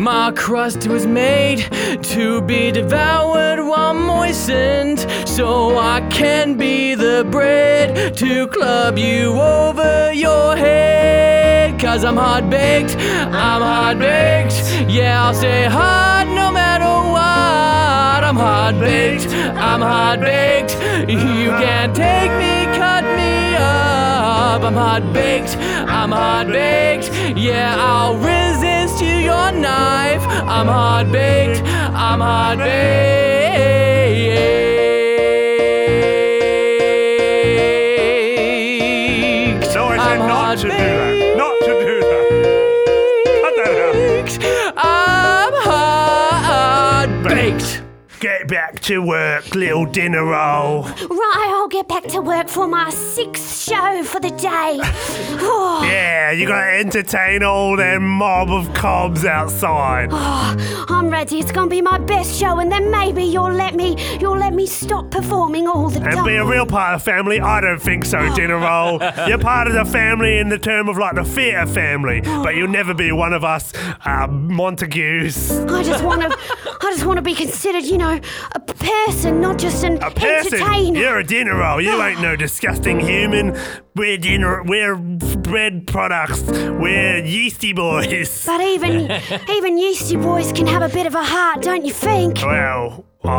My 0.00 0.32
crust 0.32 0.86
was 0.86 1.06
made 1.06 1.68
to 2.04 2.40
be 2.40 2.72
devoured 2.72 3.62
while 3.62 3.92
moistened, 3.92 5.00
so 5.28 5.76
I 5.76 6.00
can 6.10 6.56
be 6.56 6.94
the 6.94 7.28
bread 7.30 8.16
to 8.16 8.46
club 8.46 8.96
you 8.96 9.38
over 9.38 10.10
your 10.14 10.56
head. 10.56 11.78
Cause 11.78 12.02
I'm 12.02 12.16
hot 12.16 12.48
baked, 12.48 12.96
I'm 12.96 13.60
hot 13.60 13.98
baked. 13.98 14.90
Yeah, 14.90 15.22
I'll 15.22 15.34
stay 15.34 15.66
hard 15.66 16.28
no 16.28 16.50
matter 16.50 16.86
what. 17.12 18.24
I'm 18.24 18.36
hot 18.36 18.80
baked, 18.80 19.26
I'm 19.28 19.82
hot 19.82 20.20
baked. 20.20 20.76
You 21.10 21.50
can't 21.60 21.94
take 21.94 22.32
me, 22.40 22.64
cut 22.74 23.04
me 23.04 23.54
up. 23.54 24.62
I'm 24.62 24.72
hot 24.72 25.12
baked, 25.12 25.58
I'm 25.58 26.10
hot 26.10 26.46
baked. 26.46 27.10
Yeah, 27.36 27.74
I'll 27.76 28.16
resist 28.16 28.69
you 29.54 29.60
knife. 29.60 30.24
I'm 30.26 30.66
hot 30.66 31.10
baked, 31.12 31.62
I'm 31.64 32.20
hot 32.20 32.58
baked. 32.58 32.90
No, 39.74 39.86
I 39.86 39.96
said 39.96 39.98
I'm 39.98 40.18
not 40.28 40.58
to 40.58 40.62
do 40.64 40.68
that. 40.68 41.36
Not 41.36 41.60
to 41.60 41.66
do 41.66 42.00
that. 42.00 42.24
Cut 43.42 43.54
that 43.56 43.74
out. 43.86 43.94
baked. 43.94 44.38
I'm 44.76 45.54
hard 45.68 47.10
baked. 47.24 47.82
Get 48.20 48.48
back 48.48 48.80
to 48.80 48.98
work, 49.00 49.54
little 49.54 49.86
dinner 49.86 50.24
roll. 50.24 50.82
Right, 50.82 51.50
I'll 51.54 51.59
get 51.80 51.88
back 51.88 52.04
to 52.12 52.20
work 52.20 52.46
for 52.46 52.68
my 52.68 52.90
sixth 52.90 53.62
show 53.62 54.02
for 54.04 54.20
the 54.20 54.28
day. 54.30 54.78
Oh, 55.42 55.80
Yeah, 55.90 56.30
you 56.30 56.46
gotta 56.46 56.78
entertain 56.78 57.42
all 57.42 57.74
them 57.76 58.06
mob 58.06 58.50
of 58.50 58.72
cobs 58.74 59.24
outside. 59.24 60.10
I'm 60.12 61.08
ready. 61.08 61.38
It's 61.38 61.50
gonna 61.52 61.70
be 61.70 61.80
my 61.80 61.96
best 61.98 62.38
show, 62.38 62.58
and 62.58 62.70
then 62.70 62.90
maybe 62.90 63.24
you'll 63.24 63.52
let 63.52 63.74
me 63.74 63.96
you'll 64.20 64.36
let 64.36 64.52
me 64.52 64.66
stop 64.66 65.10
performing 65.10 65.66
all 65.66 65.88
the 65.88 66.00
time. 66.00 66.18
And 66.18 66.26
be 66.26 66.34
a 66.34 66.44
real 66.44 66.66
part 66.66 66.94
of 66.94 67.00
the 67.02 67.10
family? 67.10 67.40
I 67.40 67.60
don't 67.62 67.80
think 67.80 68.04
so, 68.04 68.32
dinner 68.34 68.58
roll. 68.58 69.00
You're 69.26 69.38
part 69.38 69.66
of 69.66 69.72
the 69.72 69.84
family 69.86 70.38
in 70.38 70.50
the 70.50 70.58
term 70.58 70.88
of 70.88 70.98
like 70.98 71.14
the 71.14 71.24
theatre 71.24 71.66
family, 71.66 72.20
but 72.20 72.56
you'll 72.56 72.68
never 72.68 72.92
be 72.92 73.10
one 73.12 73.32
of 73.32 73.42
us 73.42 73.72
uh, 74.04 74.26
Montagues. 74.28 75.50
I 75.60 75.82
just 75.82 76.04
want 76.04 76.22
to 76.22 76.38
I 76.82 76.90
just 76.92 77.06
want 77.06 77.16
to 77.16 77.22
be 77.22 77.34
considered, 77.34 77.84
you 77.84 77.98
know, 77.98 78.20
a 78.52 78.60
person, 78.60 79.40
not 79.40 79.58
just 79.58 79.82
an 79.84 80.02
A 80.02 80.10
person, 80.10 80.60
entertainer. 80.60 81.00
you're 81.00 81.18
a 81.18 81.24
dinner 81.24 81.54
roll. 81.70 81.80
You 81.80 82.02
ain't 82.02 82.20
no 82.20 82.36
disgusting 82.36 83.00
human. 83.00 83.58
We're 83.94 84.18
dinner. 84.18 84.62
We're 84.62 84.96
bread 84.96 85.86
products. 85.86 86.42
We're 86.42 87.24
yeasty 87.24 87.72
boys. 87.72 88.46
But 88.46 88.60
even 88.60 89.10
even 89.50 89.78
yeasty 89.78 90.16
boys 90.16 90.52
can 90.52 90.66
have 90.66 90.82
a 90.82 90.88
bit 90.88 91.06
of 91.06 91.14
a 91.14 91.24
heart, 91.24 91.62
don't 91.62 91.84
you 91.84 91.92
think? 91.92 92.38
Well, 92.38 93.04
Oh. 93.22 93.28
oh, 93.28 93.30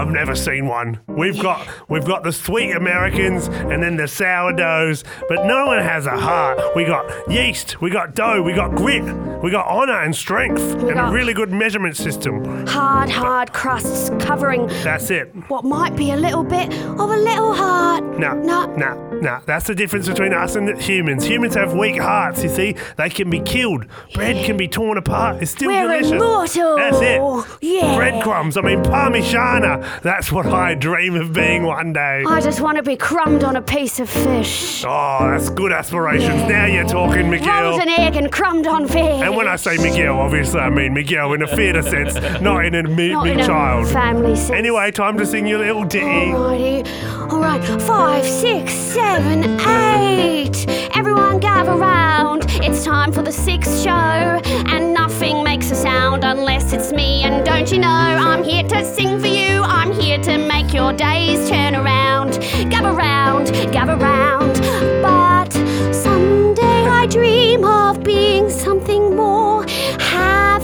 I've 0.00 0.10
never 0.10 0.34
seen 0.34 0.66
one. 0.66 1.00
We've 1.08 1.40
got 1.40 1.66
we've 1.88 2.04
got 2.04 2.22
the 2.24 2.32
sweet 2.32 2.72
Americans 2.72 3.48
and 3.48 3.82
then 3.82 3.96
the 3.96 4.06
sourdoughs, 4.06 5.02
but 5.28 5.46
no 5.46 5.66
one 5.66 5.80
has 5.82 6.06
a 6.06 6.16
heart. 6.16 6.58
We 6.76 6.84
got 6.84 7.06
yeast, 7.30 7.80
we 7.80 7.90
got 7.90 8.14
dough, 8.14 8.42
we 8.42 8.52
got 8.52 8.74
grit, 8.74 9.02
we 9.42 9.50
got 9.50 9.66
honor 9.66 10.02
and 10.02 10.14
strength, 10.14 10.60
and 10.74 10.90
a 10.90 10.94
got- 10.94 11.12
really 11.12 11.32
good 11.32 11.50
measurement 11.50 11.96
system. 11.96 12.66
Hard, 12.66 13.08
hard 13.08 13.52
crusts 13.52 14.10
covering 14.24 14.66
That's 14.84 15.10
it. 15.10 15.32
what 15.48 15.64
might 15.64 15.96
be 15.96 16.12
a 16.12 16.16
little 16.16 16.44
bit 16.44 16.72
of 16.74 17.10
a 17.10 17.16
little 17.16 17.54
heart. 17.54 18.04
No, 18.18 18.34
No. 18.34 18.66
no, 18.76 18.94
no. 19.20 19.40
That's 19.46 19.66
the 19.66 19.74
difference 19.74 20.08
between 20.08 20.32
us 20.32 20.56
and 20.56 20.80
humans. 20.80 21.24
Humans 21.24 21.54
have 21.54 21.72
weak 21.74 22.00
hearts. 22.00 22.42
You 22.42 22.48
see, 22.48 22.76
they 22.96 23.10
can 23.10 23.30
be 23.30 23.40
killed. 23.40 23.86
Bread 24.14 24.44
can 24.44 24.56
be 24.56 24.68
torn 24.68 24.98
apart. 24.98 25.42
It's 25.42 25.50
still 25.52 25.68
We're 25.70 25.82
delicious. 25.82 26.12
immortal. 26.12 26.76
That's 26.76 27.00
it. 27.00 27.58
Yeah. 27.62 27.96
Breadcrumbs. 27.96 28.56
I 28.56 28.60
mean, 28.62 28.82
parmigiana. 28.82 30.02
That's 30.02 30.30
what 30.32 30.46
I 30.46 30.74
dream 30.74 31.14
of 31.14 31.32
being 31.32 31.64
one 31.64 31.92
day. 31.92 32.24
I 32.26 32.40
just 32.40 32.60
want 32.60 32.76
to 32.76 32.82
be 32.82 32.96
crumbed 32.96 33.44
on 33.44 33.56
a 33.56 33.62
piece 33.62 34.00
of 34.00 34.08
fish. 34.08 34.84
Oh, 34.86 35.18
that's 35.30 35.50
good 35.50 35.72
aspirations. 35.72 36.42
Now 36.48 36.66
you're 36.66 36.84
talking, 36.86 37.30
Miguel. 37.30 37.62
Rolled 37.62 37.82
an 37.82 37.88
egg 37.88 38.16
and 38.16 38.30
crumbed 38.30 38.66
on 38.66 38.86
fish. 38.86 38.98
And 39.22 39.34
when 39.36 39.48
I 39.48 39.56
say 39.56 39.76
Miguel, 39.76 40.18
obviously 40.18 40.60
I 40.60 40.70
mean 40.70 40.94
Miguel 40.94 41.32
in 41.32 41.42
a 41.42 41.46
theatre 41.56 41.82
sense, 41.82 42.14
not 42.40 42.64
in 42.64 42.74
a 42.74 42.82
me- 42.84 43.12
Not 43.12 43.24
big 43.24 43.34
in 43.34 43.40
a 43.40 43.46
child. 43.46 43.88
family 43.88 44.36
sense. 44.36 44.50
Anyway, 44.50 44.90
time 44.90 45.16
to 45.18 45.26
sing 45.26 45.46
your 45.46 45.58
little 45.60 45.84
ditty. 45.84 46.04
Alrighty. 46.04 47.32
All 47.32 47.40
right. 47.40 47.58
Five, 47.82 48.24
six, 48.24 48.72
seven, 48.72 49.07
eight. 49.16 50.66
Everyone 50.94 51.38
gather 51.38 51.76
round. 51.76 52.44
It's 52.62 52.84
time 52.84 53.12
for 53.12 53.22
the 53.22 53.32
sixth 53.32 53.82
show. 53.82 53.90
And 53.90 54.92
nothing 54.92 55.42
makes 55.42 55.70
a 55.70 55.74
sound 55.74 56.24
unless 56.24 56.72
it's 56.72 56.92
me. 56.92 57.22
And 57.22 57.44
don't 57.44 57.70
you 57.72 57.78
know, 57.78 57.88
I'm 57.88 58.42
here 58.44 58.62
to 58.64 58.84
sing 58.84 59.20
for 59.20 59.26
you. 59.26 59.62
I'm 59.62 59.92
here 59.92 60.18
to 60.18 60.38
make 60.38 60.72
your 60.74 60.92
days 60.92 61.48
turn 61.48 61.74
around. 61.74 62.32
Gather 62.70 62.92
round, 62.92 63.46
gather 63.72 63.96
round. 63.96 64.54
But 65.02 65.52
someday 65.94 66.86
I 66.86 67.06
dream 67.06 67.64
of 67.64 68.02
being 68.02 68.50
something 68.50 69.16
more. 69.16 69.64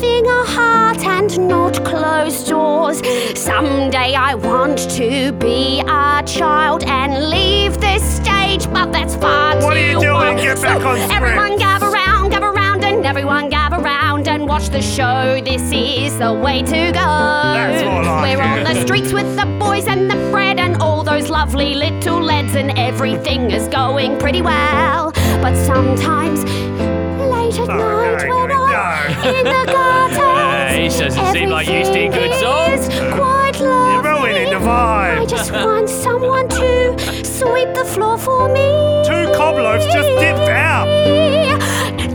Having 0.04 0.26
a 0.26 0.44
heart 0.44 0.98
and 1.06 1.48
not 1.48 1.82
closed 1.82 2.46
doors. 2.48 2.98
Someday 3.38 4.12
I 4.14 4.34
want 4.34 4.78
to 4.98 5.32
be 5.32 5.80
a 5.80 6.22
child 6.26 6.84
and 6.84 7.30
leave 7.30 7.80
this 7.80 8.02
stage, 8.16 8.70
but 8.70 8.92
that's 8.92 9.16
far 9.16 9.56
What 9.56 9.60
too 9.60 9.66
are 9.68 9.78
you 9.78 9.92
doing? 10.00 10.12
long. 10.12 10.36
Get 10.36 10.60
back 10.60 10.82
So. 10.82 11.14
Everyone 11.14 11.56
gather 11.58 11.88
round, 11.90 12.30
gather 12.32 12.52
round, 12.52 12.84
and 12.84 13.06
everyone 13.06 13.48
gather 13.48 13.78
round 13.78 14.28
and 14.28 14.46
watch 14.46 14.68
the 14.68 14.82
show. 14.82 15.40
This 15.42 15.62
is 15.72 16.18
the 16.18 16.34
way 16.34 16.60
to 16.62 16.92
go. 16.92 17.08
That's 17.56 17.82
more 17.82 18.02
like 18.02 18.36
We're 18.36 18.42
on 18.44 18.64
the 18.64 18.80
streets 18.86 19.10
with 19.12 19.36
the 19.36 19.46
boys 19.58 19.86
and 19.86 20.10
the 20.10 20.16
bread 20.30 20.58
and 20.60 20.76
all 20.82 21.02
those 21.02 21.30
lovely 21.30 21.74
little 21.74 22.20
lads, 22.20 22.54
and 22.56 22.78
everything 22.78 23.50
is 23.50 23.68
going 23.68 24.18
pretty 24.18 24.42
well. 24.42 25.12
But 25.40 25.54
sometimes, 25.64 26.44
late 26.44 27.58
at 27.58 27.70
Oh, 27.70 27.78
night 27.78 28.28
no, 28.28 28.28
when 28.28 28.28
no, 28.28 28.36
I'm 28.42 28.48
no. 28.48 28.53
In 29.08 29.44
the 29.44 29.64
gardens, 29.72 30.16
Hey, 30.16 30.86
it 30.86 30.98
doesn't 30.98 31.32
seem 31.32 31.50
like 31.50 31.66
you 31.68 31.84
sing 31.84 32.10
good 32.10 32.30
everything 32.30 32.82
songs. 32.82 32.88
quite 33.14 33.60
lovely. 33.60 34.10
ruining 34.10 34.50
the 34.50 34.58
vibe. 34.66 35.20
I 35.22 35.26
just 35.26 35.52
want 35.52 35.88
someone 35.88 36.48
to 36.48 37.24
sweep 37.24 37.74
the 37.74 37.84
floor 37.84 38.16
for 38.18 38.48
me. 38.48 38.68
Two 39.06 39.26
cobloaves 39.38 39.84
just 39.92 40.08
dipped 40.20 40.48
out. 40.50 40.86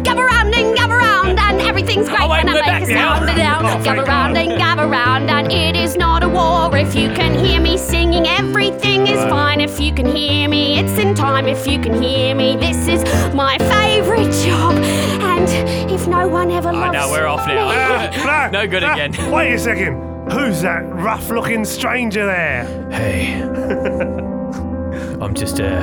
Gather 0.04 0.26
round 0.26 0.54
and 0.56 0.76
gather 0.76 0.98
round 0.98 1.40
and 1.40 1.62
everything's 1.62 2.10
great 2.10 2.22
Oh, 2.22 2.30
wait, 2.30 2.40
and 2.42 2.50
I 2.50 2.54
we're 2.54 2.60
make 2.62 2.66
back 2.66 2.84
a 2.84 2.88
now. 2.88 3.14
sound 3.16 3.26
oh, 3.26 3.28
and 3.30 3.38
down. 3.38 3.66
Oh, 3.66 3.84
gather 3.84 4.06
thank 4.06 4.38
and 4.50 4.58
gather 4.58 4.88
round 4.88 5.30
and 5.30 5.52
it 5.52 5.76
is 5.76 5.96
not 5.96 6.24
a 6.24 6.30
war. 6.30 6.76
If 6.76 6.96
you 6.96 7.10
can 7.14 7.34
hear 7.38 7.60
me 7.62 7.78
singing, 7.78 8.26
everything 8.28 8.89
is 9.26 9.30
fine. 9.32 9.62
If 9.62 9.80
you 9.80 9.94
can 9.94 10.06
hear 10.16 10.48
me, 10.50 10.80
it's 10.80 10.98
in 11.00 11.16
time. 11.16 11.48
If 11.48 11.68
you 11.68 11.80
can 11.80 12.02
hear 12.02 12.36
me, 12.36 12.56
this 12.56 12.88
is 12.88 13.04
my 13.34 13.58
favourite 13.58 14.32
job. 14.46 14.76
And 15.22 15.92
if 15.92 16.08
no 16.08 16.28
one 16.28 16.52
ever 16.52 16.70
Oh, 16.70 16.74
loves 16.74 16.94
no, 16.94 17.10
we're 17.12 17.28
off 17.28 17.46
me- 17.48 17.54
now. 17.56 17.70
Ah, 17.72 18.50
no, 18.52 18.62
No 18.62 18.68
good 18.68 18.84
no. 18.84 18.94
again. 18.94 19.32
Wait 19.32 19.54
a 19.54 19.60
second. 19.60 20.08
Who's 20.32 20.62
that 20.62 20.82
rough 20.94 21.30
looking 21.30 21.66
stranger 21.66 22.26
there? 22.26 22.66
Hey, 22.92 23.42
I'm 25.22 25.34
just 25.34 25.60
a 25.60 25.82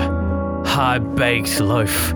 hard 0.67 1.15
baked 1.17 1.61
loaf 1.61 2.13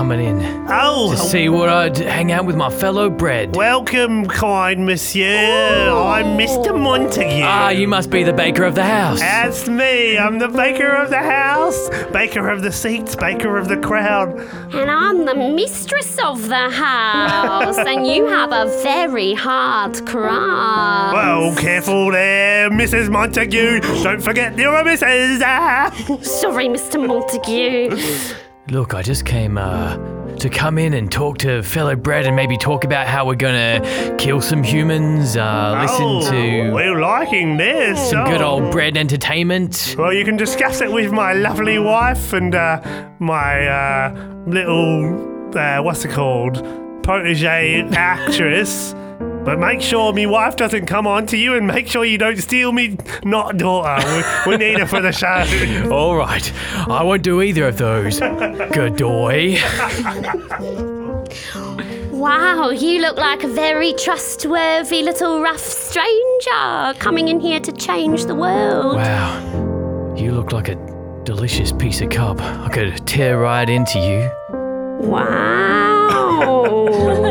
coming 0.00 0.24
in 0.24 0.40
Oh, 0.70 1.10
to 1.12 1.18
see 1.18 1.50
what 1.50 1.68
I'd 1.68 1.98
hang 1.98 2.32
out 2.32 2.46
with 2.46 2.56
my 2.56 2.70
fellow 2.70 3.10
bread. 3.10 3.54
welcome, 3.54 4.24
kind 4.24 4.86
monsieur. 4.86 5.90
I'm 5.92 6.38
Mr. 6.38 6.72
Montague. 6.80 7.42
Ah, 7.44 7.68
you 7.68 7.86
must 7.86 8.08
be 8.08 8.22
the 8.22 8.32
baker 8.32 8.64
of 8.64 8.74
the 8.74 8.82
house. 8.82 9.20
That's 9.20 9.68
me. 9.68 10.16
I'm 10.16 10.38
the 10.38 10.48
baker 10.48 10.88
of 10.88 11.10
the 11.10 11.18
house, 11.18 11.90
baker 12.12 12.48
of 12.48 12.62
the 12.62 12.72
seats, 12.72 13.14
baker 13.14 13.58
of 13.58 13.68
the 13.68 13.76
crowd. 13.76 14.38
And 14.72 14.90
I'm 14.90 15.26
the 15.26 15.34
mistress 15.34 16.18
of 16.24 16.48
the 16.48 16.70
house, 16.70 17.76
and 17.76 18.06
you 18.06 18.26
have 18.26 18.52
a 18.52 18.64
very 18.82 19.34
hard 19.34 20.06
crust. 20.06 21.12
Well, 21.14 21.54
careful 21.56 22.10
there, 22.10 22.70
Mrs. 22.70 23.10
Montague. 23.10 23.80
Don't 24.02 24.22
forget 24.22 24.56
you're 24.56 24.74
a 24.74 24.82
Mrs. 24.82 25.42
Ah. 25.44 25.90
Sorry, 26.22 26.68
Mr. 26.68 27.06
Montague. 27.06 27.90
Look, 28.70 28.94
I 28.94 29.02
just 29.02 29.24
came 29.24 29.58
uh, 29.58 29.96
to 30.36 30.48
come 30.48 30.78
in 30.78 30.94
and 30.94 31.10
talk 31.10 31.38
to 31.38 31.60
fellow 31.62 31.96
bread 31.96 32.24
and 32.26 32.36
maybe 32.36 32.56
talk 32.56 32.84
about 32.84 33.08
how 33.08 33.26
we're 33.26 33.34
gonna 33.34 34.14
kill 34.16 34.40
some 34.40 34.62
humans, 34.62 35.36
uh, 35.36 35.76
listen 35.82 36.04
oh, 36.06 36.30
to 36.30 36.72
We're 36.72 37.00
liking 37.00 37.56
this. 37.56 38.10
some 38.10 38.24
good 38.30 38.40
Oh. 38.40 38.60
old 38.60 38.70
bread 38.70 38.96
entertainment. 38.96 39.96
Well, 39.98 40.12
you 40.12 40.24
can 40.24 40.36
discuss 40.36 40.80
it 40.80 40.92
with 40.92 41.10
my 41.10 41.32
lovely 41.32 41.80
wife 41.80 42.32
and 42.32 42.54
uh, 42.54 42.80
my 43.18 43.66
uh, 43.66 44.42
little, 44.46 45.58
uh, 45.58 45.82
what's 45.82 46.04
it 46.04 46.12
called, 46.12 46.62
protege 47.02 47.82
actress. 47.90 48.94
But 49.44 49.58
make 49.58 49.80
sure 49.80 50.12
me 50.12 50.26
wife 50.26 50.56
doesn't 50.56 50.86
come 50.86 51.06
on 51.06 51.26
to 51.26 51.36
you 51.36 51.54
and 51.54 51.66
make 51.66 51.88
sure 51.88 52.04
you 52.04 52.18
don't 52.18 52.36
steal 52.36 52.72
me 52.72 52.98
not 53.24 53.56
daughter. 53.56 54.06
We, 54.46 54.52
we 54.52 54.56
need 54.58 54.78
her 54.78 54.86
for 54.86 55.00
the 55.00 55.12
show. 55.12 55.44
All 55.90 56.14
right, 56.16 56.52
I 56.88 57.02
won't 57.02 57.22
do 57.22 57.40
either 57.40 57.68
of 57.68 57.78
those. 57.78 58.20
Godoy. 58.20 59.58
Wow, 62.12 62.68
you 62.68 63.00
look 63.00 63.16
like 63.16 63.44
a 63.44 63.48
very 63.48 63.94
trustworthy 63.94 65.02
little 65.02 65.40
rough 65.40 65.58
stranger 65.58 66.94
coming 66.98 67.28
in 67.28 67.40
here 67.40 67.60
to 67.60 67.72
change 67.72 68.26
the 68.26 68.34
world. 68.34 68.96
Wow, 68.96 70.14
you 70.18 70.32
look 70.32 70.52
like 70.52 70.68
a 70.68 70.74
delicious 71.24 71.72
piece 71.72 72.02
of 72.02 72.10
cob. 72.10 72.40
I 72.40 72.68
could 72.68 73.06
tear 73.06 73.40
right 73.40 73.68
into 73.68 73.98
you. 73.98 74.30
Wow. 75.02 75.60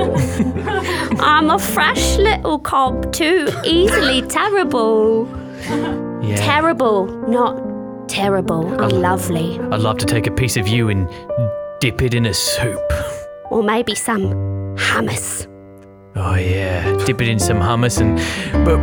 I'm 1.20 1.50
a 1.50 1.60
fresh 1.60 2.18
little 2.18 2.60
cob 2.60 3.12
too, 3.14 3.50
easily 3.64 4.22
terrible. 4.24 5.28
Yeah. 6.22 6.36
Terrible, 6.38 7.06
not 7.28 8.10
terrible. 8.10 8.82
I'm 8.82 8.90
lovely. 9.02 9.60
I'd 9.72 9.82
love 9.82 9.98
to 10.00 10.06
take 10.06 10.28
a 10.28 10.32
piece 10.32 10.58
of 10.58 10.68
you 10.68 10.90
and 10.90 11.08
dip 11.80 12.02
it 12.02 12.14
in 12.14 12.26
a 12.26 12.34
soup. 12.34 12.82
Or 13.50 13.64
maybe 13.64 13.96
some 13.96 14.24
hummus. 14.76 15.48
Oh 16.16 16.36
yeah, 16.36 16.92
dip 17.06 17.22
it 17.22 17.28
in 17.28 17.40
some 17.40 17.58
hummus 17.60 18.02
and 18.02 18.18
but 18.66 18.78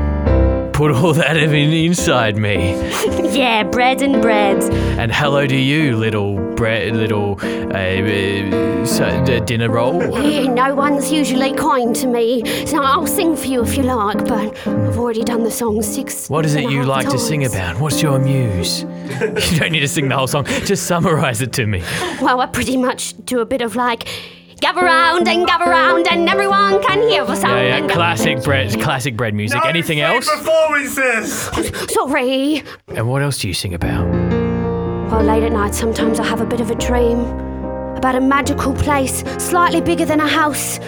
put 0.76 0.92
all 0.92 1.14
that 1.14 1.38
in 1.38 1.54
inside 1.54 2.36
me. 2.36 2.74
Yeah, 3.36 3.64
bread 3.64 4.00
and 4.00 4.22
bread. 4.22 4.62
And 4.98 5.12
hello 5.12 5.46
to 5.46 5.56
you, 5.56 5.94
little 5.96 6.36
bread, 6.54 6.94
little 6.96 7.38
uh, 7.42 7.76
uh, 7.76 8.86
so, 8.86 9.04
uh, 9.04 9.40
dinner 9.40 9.70
roll. 9.70 10.00
No 10.48 10.74
one's 10.74 11.12
usually 11.12 11.52
kind 11.52 11.94
to 11.96 12.06
me, 12.06 12.42
so 12.66 12.82
I'll 12.82 13.06
sing 13.06 13.36
for 13.36 13.46
you 13.46 13.62
if 13.62 13.76
you 13.76 13.82
like, 13.82 14.18
but 14.26 14.56
I've 14.66 14.98
already 14.98 15.22
done 15.22 15.44
the 15.44 15.50
song 15.50 15.82
six. 15.82 16.30
What 16.30 16.46
is 16.46 16.54
it 16.54 16.70
you 16.70 16.84
like 16.84 17.08
to 17.10 17.18
sing 17.18 17.44
about? 17.44 17.78
What's 17.78 18.00
your 18.00 18.18
muse? 18.18 18.82
you 18.82 19.58
don't 19.58 19.72
need 19.72 19.80
to 19.80 19.88
sing 19.88 20.08
the 20.08 20.16
whole 20.16 20.26
song. 20.26 20.46
Just 20.64 20.86
summarize 20.86 21.42
it 21.42 21.52
to 21.54 21.66
me. 21.66 21.82
Well, 22.22 22.40
I 22.40 22.46
pretty 22.46 22.76
much 22.78 23.14
do 23.24 23.40
a 23.40 23.46
bit 23.46 23.60
of 23.60 23.76
like. 23.76 24.08
Gather 24.60 24.80
round 24.80 25.28
and 25.28 25.46
gather 25.46 25.66
round, 25.66 26.08
and 26.08 26.28
everyone 26.28 26.82
can 26.82 27.02
hear 27.08 27.26
the 27.26 27.34
sound. 27.36 27.58
Yeah, 27.58 27.78
yeah, 27.78 27.88
classic 27.92 28.42
bread, 28.42 28.80
classic 28.80 29.14
bread 29.14 29.34
music. 29.34 29.60
Anything 29.66 29.98
No 29.98 30.14
else? 30.14 30.30
Performances. 30.30 31.32
Sorry. 31.92 32.62
And 32.88 33.06
what 33.08 33.20
else 33.20 33.38
do 33.38 33.48
you 33.48 33.54
sing 33.54 33.74
about? 33.74 34.08
Well, 35.10 35.22
late 35.22 35.42
at 35.42 35.52
night, 35.52 35.74
sometimes 35.74 36.18
I 36.18 36.24
have 36.26 36.40
a 36.40 36.46
bit 36.46 36.60
of 36.62 36.70
a 36.70 36.74
dream 36.74 37.20
about 37.96 38.14
a 38.14 38.20
magical 38.20 38.72
place, 38.72 39.22
slightly 39.38 39.82
bigger 39.82 40.06
than 40.06 40.20
a 40.20 40.28
house. 40.28 40.78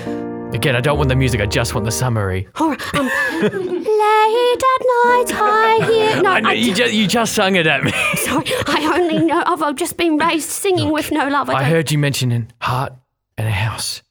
Again, 0.55 0.75
I 0.75 0.81
don't 0.81 0.97
want 0.97 1.11
the 1.11 1.17
music. 1.17 1.43
I 1.43 1.47
just 1.47 1.75
want 1.75 1.85
the 1.85 1.91
summary. 1.93 2.49
All 2.55 2.71
right, 2.71 2.95
um, 2.95 3.07
late 3.43 4.63
at 4.63 4.83
night, 5.05 5.27
I 5.35 5.87
hear. 5.91 6.23
No, 6.23 6.31
I 6.31 6.41
know, 6.41 6.49
I, 6.49 6.53
you 6.55 6.75
just 6.75 6.95
you 6.95 7.07
just 7.07 7.35
sung 7.35 7.57
it 7.57 7.67
at 7.67 7.85
me. 7.85 7.93
sorry, 8.15 8.47
I 8.67 8.99
only 8.99 9.27
know. 9.27 9.43
I've, 9.45 9.61
I've 9.63 9.77
just 9.77 9.99
been 9.99 10.17
raised 10.17 10.49
singing 10.49 10.91
with 10.91 11.13
no 11.13 11.29
love. 11.29 11.51
I, 11.51 11.57
I 11.57 11.65
heard 11.65 11.93
you 11.93 11.99
mentioning 11.99 12.51
heart 12.63 12.95
and 13.39 13.47
a 13.49 13.51
house. 13.51 14.03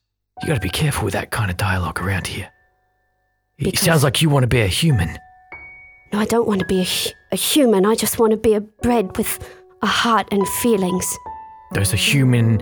You 0.41 0.47
got 0.47 0.55
to 0.55 0.59
be 0.59 0.69
careful 0.69 1.05
with 1.05 1.13
that 1.13 1.29
kind 1.31 1.51
of 1.51 1.57
dialogue 1.57 1.99
around 2.01 2.25
here. 2.27 2.49
It 3.59 3.77
sounds 3.77 4.03
like 4.03 4.21
you 4.21 4.29
want 4.29 4.43
to 4.43 4.47
be 4.47 4.61
a 4.61 4.67
human. 4.67 5.17
No, 6.13 6.19
I 6.19 6.25
don't 6.25 6.47
want 6.47 6.59
to 6.61 6.65
be 6.65 6.79
a, 6.81 6.83
hu- 6.83 7.11
a 7.31 7.35
human. 7.35 7.85
I 7.85 7.95
just 7.95 8.17
want 8.19 8.31
to 8.31 8.37
be 8.37 8.53
a 8.53 8.61
bread 8.61 9.17
with 9.17 9.39
a 9.81 9.87
heart 9.87 10.27
and 10.31 10.47
feelings. 10.47 11.05
Those 11.73 11.93
are 11.93 11.97
human 11.97 12.61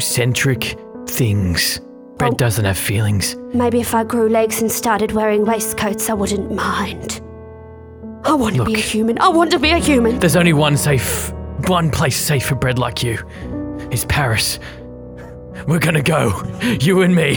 centric 0.00 0.76
things. 1.06 1.80
Bread 2.18 2.34
Oh. 2.34 2.36
doesn't 2.36 2.64
have 2.64 2.76
feelings. 2.78 3.36
Maybe 3.54 3.80
if 3.80 3.94
I 3.94 4.04
grew 4.04 4.28
legs 4.28 4.60
and 4.60 4.70
started 4.70 5.12
wearing 5.12 5.44
waistcoats, 5.44 6.10
I 6.10 6.14
wouldn't 6.14 6.52
mind. 6.52 7.20
I 8.24 8.34
want 8.34 8.56
to 8.56 8.64
be 8.64 8.74
a 8.74 8.78
human. 8.78 9.18
I 9.18 9.28
want 9.28 9.50
to 9.52 9.58
be 9.58 9.70
a 9.70 9.78
human. 9.78 10.18
There's 10.18 10.36
only 10.36 10.52
one 10.52 10.76
safe, 10.76 11.32
one 11.68 11.90
place 11.90 12.16
safe 12.16 12.44
for 12.46 12.54
bread 12.54 12.78
like 12.78 13.02
you. 13.02 13.18
It's 13.90 14.04
Paris. 14.04 14.58
We're 15.66 15.78
gonna 15.78 16.02
go, 16.02 16.42
you 16.80 17.00
and 17.00 17.14
me. 17.14 17.36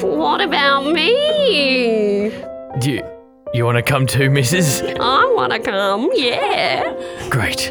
What 0.00 0.40
about 0.40 0.86
me? 0.86 2.30
Do 2.80 2.90
you, 2.90 3.02
you 3.52 3.64
want 3.66 3.76
to 3.76 3.82
come 3.82 4.06
too, 4.06 4.30
Mrs.? 4.30 4.98
I 4.98 5.32
want 5.34 5.52
to 5.52 5.58
come. 5.58 6.10
Yeah. 6.14 6.94
Great. 7.28 7.70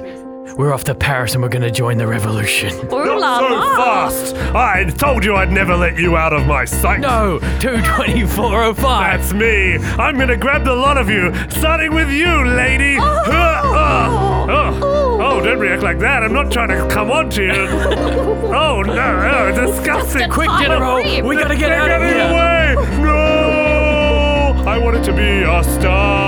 We're 0.58 0.72
off 0.72 0.84
to 0.84 0.94
Paris 0.94 1.34
and 1.34 1.42
we're 1.42 1.50
gonna 1.50 1.72
join 1.72 1.98
the 1.98 2.06
revolution. 2.06 2.72
Ooh 2.94 3.20
la 3.20 3.40
so 3.40 3.56
la. 3.56 3.76
fast. 3.76 4.36
I 4.54 4.86
told 4.86 5.26
you 5.26 5.36
I'd 5.36 5.52
never 5.52 5.76
let 5.76 5.98
you 5.98 6.16
out 6.18 6.34
of 6.34 6.46
my 6.46 6.66
sight. 6.66 7.00
No, 7.00 7.40
22405. 7.60 8.76
That's 9.20 9.34
me. 9.34 9.78
I'm 9.98 10.20
gonna 10.20 10.38
grab 10.38 10.64
the 10.64 10.76
lot 10.76 11.00
of 11.00 11.10
you, 11.10 11.34
starting 11.50 11.96
with 11.96 12.12
you, 12.12 12.46
lady. 12.46 12.98
Oh. 13.00 13.24
oh, 13.26 14.48
oh, 14.50 15.03
oh, 15.34 15.42
don't 15.42 15.60
react 15.60 15.84
like 15.84 16.00
that. 16.00 16.24
I'm 16.24 16.34
not 16.34 16.52
trying 16.52 16.70
to 16.70 16.88
come 16.94 17.12
on 17.12 17.30
to 17.32 17.44
you. 17.44 17.52
oh, 17.52 18.82
no, 18.86 18.94
oh, 18.94 19.52
disgusting. 19.66 20.30
Quick, 20.30 20.50
General, 20.60 20.98
afraid. 21.00 21.24
we 21.24 21.36
gotta 21.36 21.56
get 21.56 21.72
out 21.72 21.90
of 21.92 22.02
here. 22.02 22.20
away. 22.30 22.76
No, 23.02 24.64
I 24.68 24.78
wanted 24.78 25.04
to 25.06 25.14
be 25.14 25.44
a 25.44 25.64
star. 25.64 26.24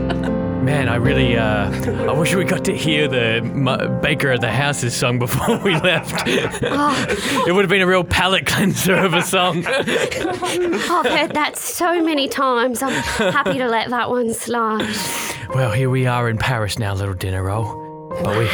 Man, 0.64 0.88
I 0.88 0.94
really, 0.96 1.36
uh, 1.36 1.70
I 2.10 2.12
wish 2.12 2.34
we 2.34 2.42
got 2.44 2.64
to 2.64 2.74
hear 2.74 3.06
the 3.06 3.42
mu- 3.42 4.00
Baker 4.00 4.32
of 4.32 4.40
the 4.40 4.50
House's 4.50 4.96
song 4.96 5.18
before 5.18 5.58
we 5.58 5.72
left. 5.80 6.26
it 6.26 7.52
would 7.52 7.62
have 7.64 7.68
been 7.68 7.82
a 7.82 7.86
real 7.86 8.02
palate 8.02 8.46
cleanser 8.46 8.94
of 8.94 9.12
a 9.12 9.20
song. 9.20 9.64
I've 9.66 9.86
heard 11.06 11.34
that 11.34 11.52
so 11.58 12.02
many 12.02 12.28
times. 12.28 12.82
I'm 12.82 12.92
happy 13.32 13.58
to 13.58 13.68
let 13.68 13.90
that 13.90 14.08
one 14.08 14.32
slide. 14.32 14.88
well, 15.54 15.70
here 15.70 15.90
we 15.90 16.06
are 16.06 16.30
in 16.30 16.38
Paris 16.38 16.78
now, 16.78 16.94
little 16.94 17.14
dinner 17.14 17.42
roll. 17.42 18.08
But 18.22 18.38
we, 18.38 18.48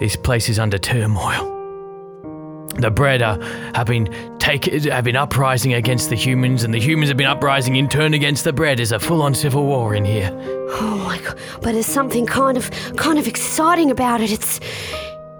this 0.00 0.16
place 0.16 0.48
is 0.48 0.58
under 0.58 0.78
turmoil. 0.78 1.57
The 2.78 2.90
bread 2.90 3.22
uh, 3.22 3.38
have 3.74 3.88
been 3.88 4.08
take, 4.38 4.66
have 4.84 5.02
been 5.02 5.16
uprising 5.16 5.74
against 5.74 6.10
the 6.10 6.14
humans, 6.14 6.62
and 6.62 6.72
the 6.72 6.78
humans 6.78 7.08
have 7.08 7.16
been 7.16 7.26
uprising 7.26 7.74
in 7.74 7.88
turn 7.88 8.14
against 8.14 8.44
the 8.44 8.52
bread. 8.52 8.78
There's 8.78 8.92
a 8.92 9.00
full-on 9.00 9.34
civil 9.34 9.66
war 9.66 9.96
in 9.96 10.04
here. 10.04 10.30
Oh 10.80 11.02
my 11.04 11.18
god! 11.18 11.36
But 11.60 11.72
there's 11.72 11.86
something 11.86 12.24
kind 12.24 12.56
of, 12.56 12.70
kind 12.96 13.18
of 13.18 13.26
exciting 13.26 13.90
about 13.90 14.20
it. 14.20 14.30
It's, 14.30 14.60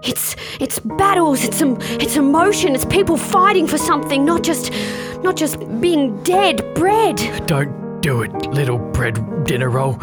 it's, 0.03 0.35
it's 0.59 0.79
battles. 0.79 1.45
It's 1.45 1.61
um, 1.61 1.77
it's 1.81 2.17
emotion. 2.17 2.75
It's 2.75 2.85
people 2.85 3.15
fighting 3.15 3.67
for 3.67 3.77
something, 3.77 4.25
not 4.25 4.43
just, 4.43 4.73
not 5.23 5.37
just 5.37 5.59
being 5.79 6.21
dead 6.23 6.73
bread. 6.75 7.17
Don't 7.47 8.01
do 8.01 8.21
it, 8.21 8.33
little 8.51 8.79
bread 8.79 9.45
dinner 9.45 9.69
roll. 9.69 9.97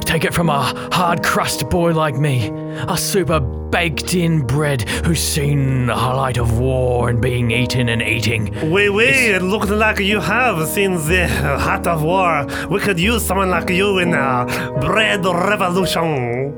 Take 0.00 0.24
it 0.24 0.34
from 0.34 0.48
a 0.50 0.62
hard 0.92 1.22
crust 1.22 1.68
boy 1.70 1.92
like 1.92 2.16
me, 2.16 2.48
a 2.88 2.96
super 2.96 3.40
baked 3.40 4.14
in 4.14 4.44
bread 4.46 4.82
who's 5.04 5.20
seen 5.22 5.86
the 5.86 5.94
light 5.94 6.36
of 6.38 6.58
war 6.58 7.08
and 7.08 7.20
being 7.20 7.50
eaten 7.50 7.88
and 7.88 8.02
eating. 8.02 8.50
Wait, 8.70 8.90
wait, 8.90 9.30
it 9.34 9.42
looks 9.42 9.70
like 9.70 10.00
you 10.00 10.18
have 10.20 10.66
seen 10.68 10.94
the 10.94 11.28
heart 11.58 11.86
of 11.86 12.02
war. 12.02 12.46
We 12.68 12.80
could 12.80 12.98
use 12.98 13.24
someone 13.24 13.50
like 13.50 13.70
you 13.70 13.98
in 13.98 14.14
a 14.14 14.46
bread 14.80 15.24
revolution. 15.24 16.54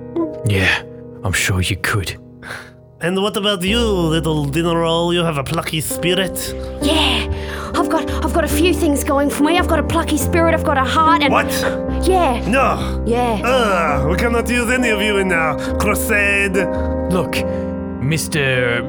Yeah, 0.49 0.83
I'm 1.25 1.33
sure 1.33 1.61
you 1.61 1.77
could. 1.77 2.19
And 3.01 3.21
what 3.21 3.37
about 3.37 3.63
you, 3.63 3.81
little 3.81 4.45
dinner 4.47 4.79
roll? 4.79 5.13
You 5.13 5.25
have 5.25 5.37
a 5.37 5.45
plucky 5.45 5.81
spirit. 5.81 6.55
Yeah, 6.83 7.73
I've 7.75 7.89
got, 7.91 8.09
I've 8.25 8.33
got 8.33 8.45
a 8.45 8.49
few 8.49 8.73
things 8.73 9.03
going 9.05 9.29
for 9.29 9.43
me. 9.43 9.59
I've 9.59 9.67
got 9.69 9.81
a 9.81 9.83
plucky 9.83 10.17
spirit. 10.17 10.55
I've 10.55 10.65
got 10.65 10.79
a 10.79 10.85
heart, 10.85 11.23
and 11.23 11.33
What? 11.33 11.51
Yeah, 12.03 12.49
No. 12.49 13.03
yeah. 13.07 13.41
Ugh, 13.45 14.11
we 14.11 14.17
cannot 14.17 14.49
use 14.49 14.71
any 14.71 14.91
of 14.91 15.01
you 15.01 15.19
in 15.19 15.33
a 15.33 15.77
crusade. 15.79 16.57
Look, 17.13 17.33
Mr. 18.03 18.83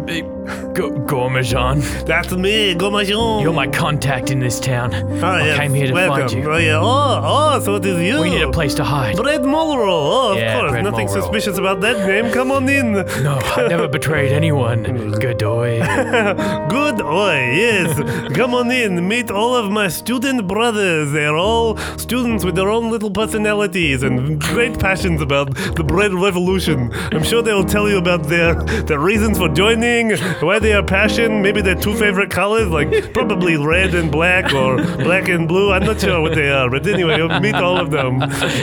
uh, 0.47 0.73
G- 0.73 0.81
Gormajan, 1.07 2.05
That's 2.05 2.31
me, 2.33 2.73
Gomajon. 2.75 3.41
you're 3.43 3.53
my 3.53 3.67
contact 3.67 4.29
in 4.31 4.39
this 4.39 4.59
town. 4.59 4.93
Oh, 4.93 5.25
I 5.25 5.45
yes. 5.45 5.57
came 5.59 5.73
here 5.73 5.87
to 5.87 5.93
Welcome. 5.93 6.27
find 6.29 6.31
you. 6.43 6.51
Oh, 6.51 6.57
yeah. 6.57 6.79
oh, 6.81 7.21
oh, 7.23 7.59
so 7.59 7.75
it 7.75 7.85
is 7.85 7.99
you. 8.01 8.21
We 8.21 8.29
need 8.31 8.41
a 8.41 8.51
place 8.51 8.73
to 8.75 8.83
hide. 8.83 9.15
Bread 9.17 9.41
Mulrow. 9.41 9.87
Oh, 9.87 10.31
of 10.33 10.37
Yeah, 10.37 10.59
course. 10.59 10.71
Bread 10.71 10.83
Nothing 10.83 11.07
suspicious 11.07 11.57
about 11.57 11.81
that 11.81 12.07
name. 12.07 12.31
Come 12.33 12.51
on 12.51 12.67
in. 12.69 12.93
No, 12.93 13.39
I've 13.55 13.69
never 13.69 13.87
betrayed 13.87 14.31
anyone. 14.31 15.11
Godoy. 15.11 15.79
Good 16.69 17.01
oi, 17.01 17.35
yes. 17.55 18.33
Come 18.35 18.53
on 18.55 18.71
in. 18.71 19.07
Meet 19.07 19.31
all 19.31 19.55
of 19.55 19.71
my 19.71 19.87
student 19.87 20.47
brothers. 20.47 21.11
They're 21.11 21.35
all 21.37 21.77
students 21.97 22.43
with 22.45 22.55
their 22.55 22.69
own 22.69 22.89
little 22.91 23.11
personalities 23.11 24.03
and 24.03 24.39
great 24.41 24.79
passions 24.79 25.21
about 25.21 25.53
the 25.75 25.83
bread 25.83 26.13
revolution. 26.13 26.91
I'm 27.11 27.23
sure 27.23 27.41
they'll 27.41 27.63
tell 27.65 27.89
you 27.89 27.97
about 27.97 28.23
their 28.23 28.55
their 28.83 28.99
reasons 28.99 29.37
for 29.37 29.49
joining 29.49 30.09
why 30.41 30.59
they 30.59 30.73
are 30.73 30.83
passion. 30.83 31.41
Maybe 31.41 31.61
their 31.61 31.75
two 31.75 31.93
favorite 31.95 32.29
colors, 32.29 32.67
like 32.69 33.13
probably 33.13 33.57
red 33.57 33.93
and 33.93 34.11
black 34.11 34.53
or 34.53 34.77
black 34.77 35.29
and 35.29 35.47
blue. 35.47 35.71
I'm 35.71 35.83
not 35.83 35.99
sure 35.99 36.21
what 36.21 36.35
they 36.35 36.49
are, 36.49 36.69
but 36.69 36.85
anyway, 36.87 37.17
you'll 37.17 37.39
meet 37.39 37.55
all 37.55 37.77
of 37.77 37.91
them 37.91 38.19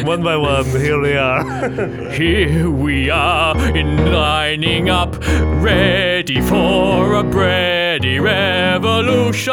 one 0.06 0.22
by 0.22 0.36
one. 0.36 0.64
Here 0.64 1.00
they 1.02 1.16
are. 1.16 2.10
Here 2.12 2.70
we 2.70 3.10
are, 3.10 3.56
in 3.76 4.12
lining 4.12 4.88
up, 4.88 5.16
ready 5.62 6.40
for 6.40 7.14
a 7.14 7.22
bready 7.22 8.20
revolution. 8.20 9.52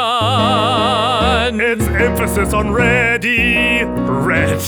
It's 1.60 1.88
emphasis 1.88 2.54
on 2.54 2.72
ready, 2.72 3.84
red, 3.84 4.62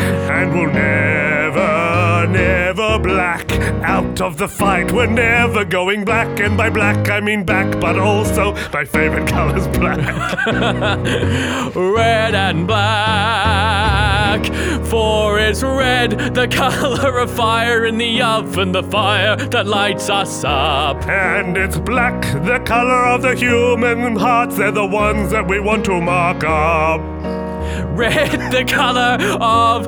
and 0.00 0.52
we'll 0.52 0.72
never, 0.72 2.26
never 2.28 2.98
black 2.98 3.53
out 3.94 4.20
of 4.20 4.36
the 4.38 4.48
fight. 4.48 4.90
We're 4.90 5.06
never 5.06 5.64
going 5.64 6.04
black, 6.04 6.40
and 6.40 6.56
by 6.56 6.68
black 6.68 7.08
I 7.08 7.20
mean 7.20 7.44
back, 7.44 7.80
but 7.80 7.96
also 7.96 8.52
my 8.72 8.84
favorite 8.84 9.28
color's 9.36 9.68
black. 9.68 9.98
red 11.76 12.34
and 12.34 12.66
black. 12.66 14.42
For 14.86 15.38
it's 15.38 15.62
red, 15.62 16.34
the 16.34 16.48
color 16.62 17.20
of 17.20 17.30
fire 17.30 17.84
in 17.84 17.96
the 17.98 18.20
oven, 18.20 18.72
the 18.72 18.82
fire 18.82 19.36
that 19.36 19.68
lights 19.68 20.10
us 20.10 20.42
up. 20.42 21.06
And 21.06 21.56
it's 21.56 21.78
black, 21.78 22.20
the 22.44 22.58
color 22.66 23.06
of 23.14 23.22
the 23.22 23.36
human 23.36 24.16
hearts. 24.16 24.56
They're 24.56 24.72
the 24.72 24.86
ones 24.86 25.30
that 25.30 25.46
we 25.46 25.60
want 25.60 25.84
to 25.84 26.00
mark 26.00 26.42
up. 26.42 27.00
Red, 27.96 28.50
the 28.50 28.64
color 28.64 29.16
of 29.40 29.86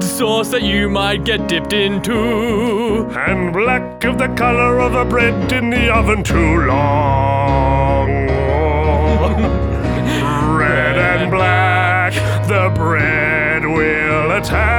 the 0.00 0.06
sauce 0.06 0.50
that 0.50 0.62
you 0.62 0.88
might 0.88 1.24
get 1.24 1.48
dipped 1.48 1.72
into. 1.72 3.08
And 3.16 3.52
black 3.52 4.04
of 4.04 4.18
the 4.18 4.28
color 4.28 4.80
of 4.80 4.94
a 4.94 5.04
bread 5.04 5.52
in 5.52 5.70
the 5.70 5.92
oven 5.92 6.22
too 6.22 6.62
long. 6.66 8.08
Red 10.58 10.98
and 10.98 11.30
black, 11.30 12.12
the 12.46 12.72
bread 12.74 13.64
will 13.64 14.32
attack. 14.32 14.77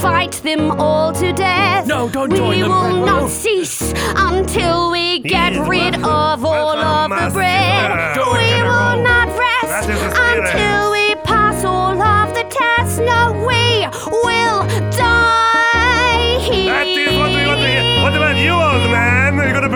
Fight 0.00 0.32
them 0.42 0.70
all 0.72 1.12
to 1.12 1.32
death. 1.32 1.86
No, 1.86 2.08
don't 2.08 2.30
we 2.30 2.38
join 2.38 2.60
them, 2.60 2.68
We 2.68 2.74
will 2.74 3.06
not 3.06 3.30
cease 3.30 3.92
until 4.16 4.90
we 4.90 5.20
get 5.20 5.56
rid 5.68 5.94
of 5.96 6.44
all 6.44 6.55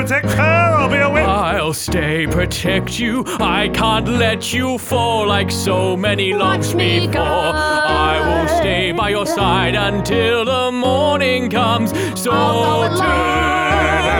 protect 0.00 0.30
her 0.30 0.76
or 0.80 0.88
be 0.88 0.96
a 0.96 1.10
witch? 1.10 1.26
I'll 1.26 1.74
stay, 1.74 2.26
protect 2.26 2.98
you. 2.98 3.22
I 3.38 3.68
can't 3.68 4.08
let 4.08 4.52
you 4.52 4.78
fall 4.78 5.26
like 5.26 5.50
so 5.50 5.96
many 5.96 6.32
loves 6.32 6.68
Watch 6.68 6.76
me 6.76 7.06
before. 7.06 7.22
I 7.22 8.14
will 8.26 8.48
stay 8.60 8.92
by 8.92 9.10
your 9.10 9.26
side 9.26 9.74
until 9.74 10.44
the 10.46 10.72
morning 10.72 11.50
comes. 11.50 11.90
So 12.18 12.30
I'll 12.32 12.88
go 12.88 12.96
to 12.96 13.06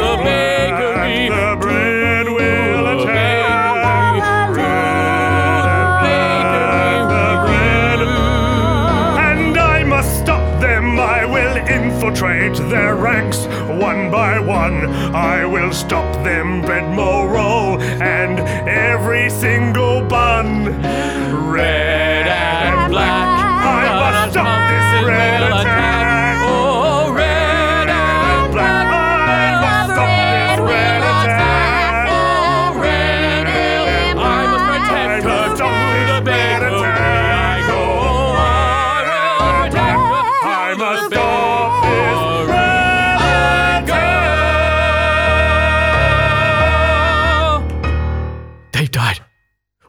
the 0.06 0.22
bakery. 0.22 1.89
Their 12.70 12.96
ranks 12.96 13.44
one 13.68 14.10
by 14.10 14.40
one. 14.40 14.86
I 15.14 15.44
will 15.44 15.72
stop 15.72 16.10
them, 16.24 16.62
roll, 17.28 17.78
and 17.80 18.40
every 18.66 19.28
single 19.28 20.00
bun. 20.02 21.09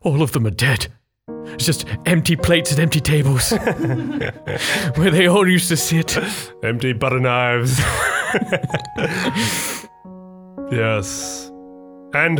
All 0.01 0.21
of 0.21 0.31
them 0.31 0.47
are 0.47 0.51
dead. 0.51 0.87
It's 1.45 1.65
just 1.65 1.85
empty 2.05 2.35
plates 2.35 2.71
and 2.71 2.79
empty 2.79 2.99
tables 2.99 3.51
where 4.95 5.11
they 5.11 5.27
all 5.27 5.47
used 5.47 5.69
to 5.69 5.77
sit. 5.77 6.17
Empty 6.63 6.93
butter 6.93 7.19
knives. 7.19 7.79
yes. 10.71 11.51
And 12.13 12.39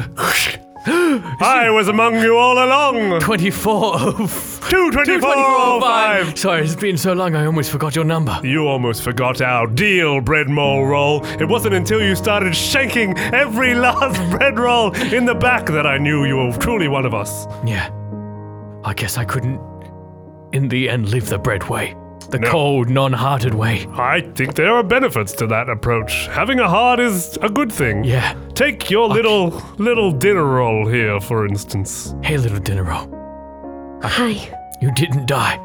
I 0.85 1.69
was 1.69 1.87
among 1.87 2.19
you 2.21 2.37
all 2.37 2.63
along. 2.63 3.19
24 3.19 3.99
of 3.99 4.31
22405. 4.69 6.39
Sorry, 6.39 6.63
it's 6.63 6.75
been 6.75 6.97
so 6.97 7.13
long 7.13 7.35
I 7.35 7.45
almost 7.45 7.69
forgot 7.69 7.95
your 7.95 8.05
number. 8.05 8.39
You 8.43 8.67
almost 8.67 9.03
forgot 9.03 9.41
our 9.41 9.67
deal, 9.67 10.21
bread 10.21 10.49
mole 10.49 10.85
roll. 10.85 11.23
It 11.25 11.45
wasn't 11.47 11.75
until 11.75 12.01
you 12.01 12.15
started 12.15 12.55
shaking 12.55 13.15
every 13.17 13.75
last 13.85 14.17
bread 14.31 14.57
roll 14.57 14.91
in 14.95 15.25
the 15.25 15.35
back 15.35 15.67
that 15.67 15.85
I 15.85 15.99
knew 15.99 16.25
you 16.25 16.37
were 16.37 16.51
truly 16.57 16.87
one 16.87 17.05
of 17.05 17.13
us. 17.13 17.45
Yeah. 17.63 17.89
I 18.83 18.93
guess 18.95 19.17
I 19.19 19.25
couldn't, 19.25 19.59
in 20.51 20.69
the 20.69 20.89
end, 20.89 21.09
live 21.09 21.29
the 21.29 21.37
bread 21.37 21.69
way. 21.69 21.95
The 22.29 22.39
No. 22.39 22.49
cold, 22.49 22.89
non 22.89 23.13
hearted 23.13 23.53
way. 23.53 23.85
I 23.97 24.21
think 24.35 24.55
there 24.55 24.73
are 24.73 24.83
benefits 24.83 25.33
to 25.33 25.47
that 25.47 25.69
approach. 25.69 26.27
Having 26.31 26.59
a 26.59 26.69
heart 26.69 26.99
is 26.99 27.37
a 27.41 27.49
good 27.49 27.71
thing. 27.71 28.03
Yeah. 28.03 28.33
Take 28.53 28.89
your 28.89 29.09
little 29.09 29.61
little 29.77 30.11
dinner 30.11 30.45
roll 30.45 30.87
here, 30.87 31.19
for 31.19 31.45
instance. 31.47 32.13
Hey, 32.23 32.37
little 32.37 32.59
dinner 32.59 32.83
roll. 32.83 33.07
Hi. 34.03 34.35
You 34.81 34.91
didn't 34.93 35.25
die. 35.27 35.59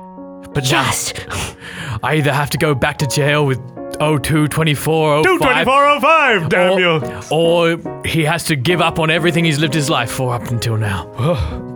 But 0.52 0.64
Just. 0.64 1.26
now, 1.28 1.98
I 2.02 2.14
either 2.16 2.32
have 2.32 2.50
to 2.50 2.58
go 2.58 2.74
back 2.74 2.98
to 2.98 3.06
jail 3.06 3.46
with 3.46 3.58
02, 4.00 4.48
24, 4.48 5.22
05, 5.22 5.38
22405, 5.38 6.48
damn 6.48 6.78
you. 6.78 7.00
or 7.30 7.78
he 8.04 8.24
has 8.24 8.44
to 8.44 8.56
give 8.56 8.80
up 8.80 8.98
on 8.98 9.10
everything 9.10 9.44
he's 9.44 9.58
lived 9.58 9.74
his 9.74 9.88
life 9.88 10.10
for 10.10 10.34
up 10.34 10.50
until 10.50 10.76
now. 10.76 11.06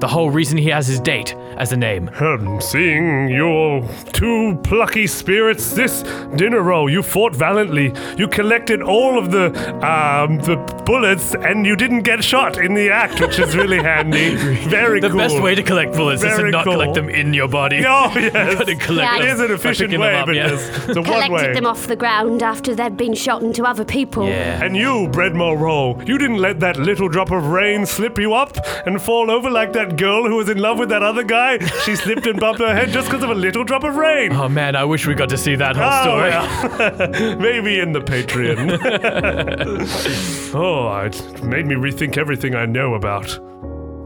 The 0.01 0.09
whole 0.09 0.31
reason 0.31 0.59
he 0.59 0.69
has 0.71 0.87
his 0.87 0.99
date 1.01 1.35
as 1.57 1.73
a 1.73 1.77
name. 1.77 2.11
Um, 2.21 2.61
seeing 2.61 3.29
your 3.29 3.87
two 4.13 4.59
plucky 4.65 5.07
spirits, 5.07 5.73
this 5.73 6.03
dinner 6.37 6.63
roll, 6.63 6.91
you 6.91 7.03
fought 7.03 7.35
valiantly. 7.35 7.93
You 8.17 8.29
collected 8.29 8.83
all 8.83 9.19
of 9.19 9.31
the 9.31 9.47
um, 9.87 10.39
the 10.39 10.57
bullets, 10.87 11.35
and 11.35 11.67
you 11.67 11.77
didn't 11.77 12.03
get 12.03 12.25
shot 12.25 12.59
in 12.59 12.75
the 12.75 12.91
act, 12.91 13.21
which 13.21 13.39
is 13.39 13.55
really 13.57 13.79
handy. 13.83 14.35
Very 14.69 15.01
cool. 15.01 15.09
The 15.11 15.13
cool. 15.13 15.19
best 15.19 15.43
way 15.43 15.55
to 15.55 15.63
collect 15.63 15.95
bullets 15.95 16.23
is 16.23 16.37
to 16.37 16.51
not 16.51 16.65
cool. 16.65 16.75
collect 16.75 16.95
them 16.95 17.09
in 17.09 17.35
your 17.35 17.49
body. 17.49 17.85
Oh 17.93 18.13
yes, 18.15 18.55
gotta 18.55 18.77
collect 18.77 19.13
Yeah, 19.13 19.19
them 19.19 19.29
is 19.35 19.41
an 19.41 19.49
by 19.49 19.55
efficient 19.55 19.91
picking 19.91 20.01
way, 20.01 20.15
up, 20.15 20.27
but 20.27 20.35
yeah. 20.37 20.49
yes, 20.51 20.89
it's 20.89 20.97
a 20.97 21.03
one 21.03 21.11
way. 21.21 21.27
Collected 21.27 21.57
them 21.57 21.67
off 21.67 21.87
the 21.87 21.97
ground 21.97 22.43
after 22.43 22.75
they'd 22.75 22.97
been 22.97 23.15
shot 23.15 23.43
into 23.43 23.65
other 23.65 23.85
people. 23.85 24.27
Yeah. 24.29 24.63
And 24.65 24.77
you, 24.77 25.09
Breadmore 25.09 25.57
Roll, 25.59 26.01
you 26.05 26.17
didn't 26.19 26.39
let 26.39 26.61
that 26.61 26.79
little 26.79 27.09
drop 27.09 27.31
of 27.31 27.47
rain 27.49 27.85
slip 27.87 28.19
you 28.19 28.33
up 28.35 28.57
and 28.87 29.01
fall 29.03 29.31
over 29.31 29.51
like 29.51 29.73
that 29.73 29.90
girl 29.97 30.27
who 30.29 30.37
was 30.37 30.49
in 30.49 30.59
love 30.59 30.79
with 30.79 30.89
that 30.91 31.03
other 31.03 31.23
guy. 31.25 31.59
She 31.85 31.97
slipped 31.97 32.27
and 32.27 32.39
bumped 32.41 32.61
her 32.61 32.75
head 32.75 32.91
just 32.91 33.09
because 33.09 33.23
of 33.23 33.31
a 33.31 33.35
little 33.35 33.65
drop 33.65 33.85
of 33.85 33.97
rain. 33.97 34.33
Oh 34.33 34.49
man, 34.49 34.77
I 34.77 34.85
wish 34.85 35.07
we 35.07 35.15
got 35.15 35.29
to 35.31 35.39
see 35.39 35.55
that 35.57 35.77
whole 35.77 35.89
Oh, 35.91 36.03
story. 37.01 37.37
Maybe 37.37 37.79
in 37.81 37.93
the 37.93 38.01
Patreon. 38.01 38.79
oh, 40.55 40.97
it 41.05 41.43
made 41.45 41.67
me 41.67 41.75
rethink 41.75 42.17
everything 42.19 42.55
I 42.55 42.67
know 42.67 42.95
about 42.95 43.39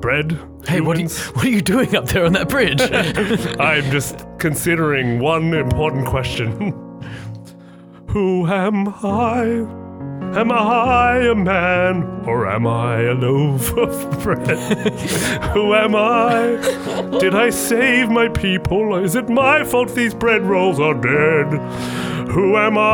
bread. 0.01 0.39
Hey, 0.67 0.81
what 0.81 0.97
are, 0.97 1.01
you, 1.01 1.09
humans. 1.09 1.27
what 1.35 1.45
are 1.45 1.51
you 1.51 1.63
doing 1.63 1.95
up 1.97 2.07
there 2.07 2.25
on 2.27 2.33
that 2.35 2.49
bridge? 2.49 2.81
I'm 3.61 3.91
just 3.91 4.27
considering 4.39 5.19
one 5.19 5.53
important 5.55 6.07
question. 6.07 6.73
Who 8.09 8.47
am 8.47 8.89
I? 9.03 9.84
Am 10.37 10.51
I 10.51 11.19
a 11.19 11.35
man 11.37 12.25
or 12.27 12.49
am 12.51 12.67
I 12.67 13.03
a 13.03 13.15
loaf 13.15 13.73
of 13.77 14.21
bread? 14.21 14.59
Who 15.53 15.75
am 15.75 15.95
I? 15.95 16.57
Did 17.21 17.37
I 17.37 17.51
save 17.51 18.11
my 18.11 18.27
people? 18.29 18.97
Is 18.97 19.15
it 19.15 19.29
my 19.29 19.63
fault 19.63 19.95
these 19.95 20.13
bread 20.13 20.43
rolls 20.43 20.81
are 20.81 20.93
dead? 20.93 21.53
Who 22.31 22.57
am 22.57 22.77
I? 22.77 22.85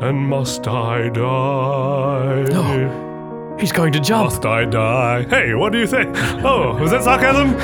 And 0.00 0.18
must 0.30 0.66
I 0.66 1.10
die? 1.10 2.46
Oh, 2.52 3.56
he's 3.60 3.72
going 3.72 3.92
to 3.92 4.00
jump. 4.00 4.30
Must 4.30 4.46
I 4.46 4.64
die? 4.64 5.24
Hey, 5.24 5.52
what 5.54 5.72
do 5.72 5.78
you 5.78 5.86
think? 5.86 6.16
Oh, 6.42 6.74
was 6.80 6.90
that 6.92 7.02
sarcasm? 7.04 7.54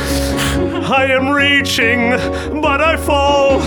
I 0.84 1.06
am 1.06 1.30
reaching, 1.30 2.10
but 2.60 2.82
I 2.82 2.98
fall. 2.98 3.62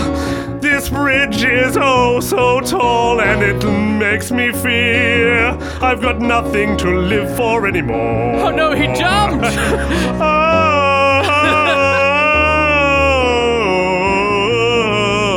This 0.68 0.88
bridge 0.88 1.44
is 1.44 1.76
oh 1.80 2.18
so 2.18 2.60
tall, 2.60 3.20
and 3.20 3.40
it 3.40 3.64
makes 3.98 4.32
me 4.32 4.50
fear 4.50 5.56
I've 5.80 6.02
got 6.02 6.18
nothing 6.20 6.76
to 6.78 6.90
live 6.90 7.36
for 7.36 7.68
anymore. 7.68 8.34
Oh 8.40 8.50
no, 8.50 8.72
he 8.72 8.86
jumped! 8.88 9.46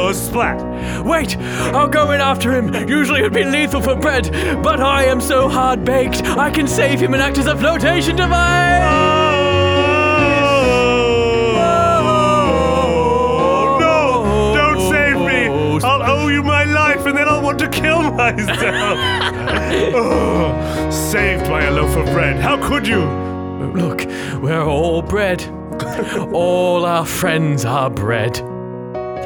Oh, 0.02 0.12
splat. 0.14 1.06
Wait, 1.06 1.38
I'll 1.38 1.88
go 1.88 2.12
in 2.12 2.22
after 2.22 2.52
him. 2.52 2.74
Usually 2.88 3.20
it'd 3.20 3.34
be 3.34 3.44
lethal 3.44 3.82
for 3.82 3.96
bread, 3.96 4.32
but 4.64 4.80
I 4.80 5.04
am 5.04 5.22
so 5.22 5.48
hard 5.48 5.86
baked, 5.86 6.24
I 6.24 6.50
can 6.50 6.68
save 6.68 7.00
him 7.00 7.14
and 7.14 7.22
act 7.22 7.38
as 7.38 7.46
a 7.46 7.56
flotation 7.56 8.16
device! 8.16 9.19
You 16.40 16.44
my 16.44 16.64
life 16.64 17.06
and 17.06 17.18
then 17.18 17.28
I'll 17.28 17.42
want 17.42 17.60
to 17.60 17.68
kill 17.68 18.12
myself! 18.12 18.98
oh, 19.96 20.90
saved 20.92 21.46
by 21.46 21.64
a 21.64 21.72
loaf 21.72 21.96
of 21.98 22.06
bread. 22.14 22.40
How 22.42 22.58
could 22.68 22.88
you? 22.88 23.04
Look, 23.74 24.06
we're 24.42 24.64
all 24.64 25.02
bread. 25.02 25.44
all 26.34 26.86
our 26.86 27.06
friends 27.06 27.66
are 27.66 27.90
bread. 27.90 28.36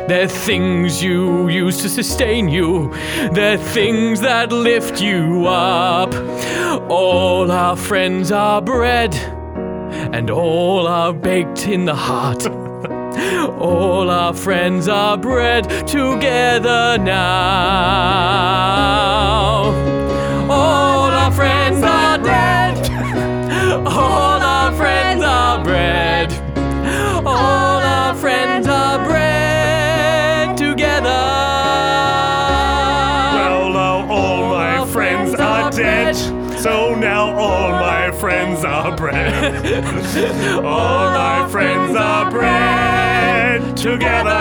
They're 0.10 0.28
things 0.28 1.02
you 1.02 1.48
use 1.50 1.82
to 1.84 1.90
sustain 1.90 2.50
you. 2.50 2.94
They're 3.32 3.58
things 3.58 4.20
that 4.22 4.52
lift 4.52 5.02
you 5.02 5.46
up. 5.48 6.14
All 6.90 7.52
our 7.52 7.78
friends 7.78 8.32
are 8.32 8.62
bread, 8.62 9.16
and 10.14 10.30
all 10.30 10.88
are 10.88 11.14
baked 11.14 11.68
in 11.68 11.86
the 11.86 11.96
heart. 11.96 12.63
All 13.60 14.10
our 14.10 14.34
friends 14.34 14.88
are 14.88 15.18
bred 15.18 15.70
together 15.88 16.98
now. 16.98 17.24
All 20.50 21.10
our 21.12 21.32
friends 21.32 21.82
are 21.84 22.18
dead. 22.18 22.78
All 23.88 24.42
our 24.42 24.72
friends 24.76 25.24
are 25.24 25.64
bred. 25.64 26.32
All 27.26 27.82
our 27.82 28.16
friends 28.16 28.68
are 28.68 29.04
bred 29.06 30.58
together. 30.58 31.10
Well, 33.34 33.70
now 33.72 34.12
all 34.12 34.50
my 34.50 34.86
friends 34.88 35.34
are 35.36 35.72
dead. 35.72 36.16
So 36.60 36.96
now 36.96 37.38
all 37.38 37.72
my 37.72 38.12
friends 38.12 38.64
are 38.64 38.96
bred. 38.96 39.56
all 40.66 41.12
my 41.12 41.48
friends 41.52 41.83
together. 43.84 44.40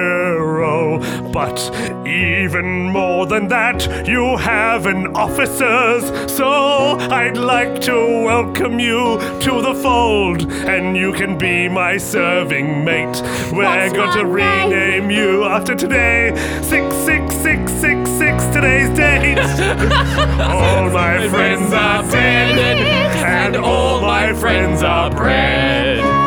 But 1.38 1.72
even 2.08 2.90
more 2.90 3.28
than 3.28 3.48
that, 3.50 4.08
you 4.08 4.38
have 4.38 4.88
an 4.88 5.16
officer's. 5.16 6.32
So 6.34 6.98
I'd 7.12 7.38
like 7.38 7.80
to 7.82 8.24
welcome 8.24 8.80
you 8.80 9.20
to 9.42 9.62
the 9.62 9.76
fold, 9.76 10.52
and 10.52 10.98
you 10.98 11.14
can 11.14 11.38
be 11.38 11.70
my 11.70 11.98
serving 11.98 12.84
mate. 12.84 13.22
We're 13.54 13.94
going 13.94 14.14
to 14.14 14.24
name? 14.24 14.72
rename 14.72 15.12
you 15.12 15.44
after 15.44 15.76
today. 15.76 16.34
Six 16.64 16.96
six 17.06 17.36
six 17.36 17.72
six 17.72 18.10
six 18.10 18.44
today's 18.48 18.90
date. 18.98 19.38
all 20.42 20.90
my 20.90 21.30
friends 21.30 21.72
are 21.72 22.02
dead, 22.10 22.58
and 23.28 23.56
all 23.56 24.02
my 24.02 24.34
friends 24.34 24.82
are 24.82 25.12
bred. 25.12 26.27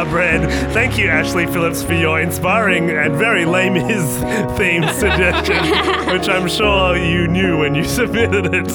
Are 0.00 0.06
bred. 0.06 0.48
Thank 0.72 0.96
you, 0.96 1.08
Ashley 1.08 1.46
Phillips, 1.46 1.82
for 1.82 1.92
your 1.92 2.20
inspiring 2.20 2.88
and 2.90 3.14
very 3.16 3.44
lame 3.44 3.76
is 3.76 4.06
theme 4.56 4.82
suggestion, 4.94 5.56
which 6.10 6.26
I'm 6.26 6.48
sure 6.48 6.96
you 6.96 7.28
knew 7.28 7.58
when 7.58 7.74
you 7.74 7.84
submitted 7.98 8.54
it. 8.54 8.70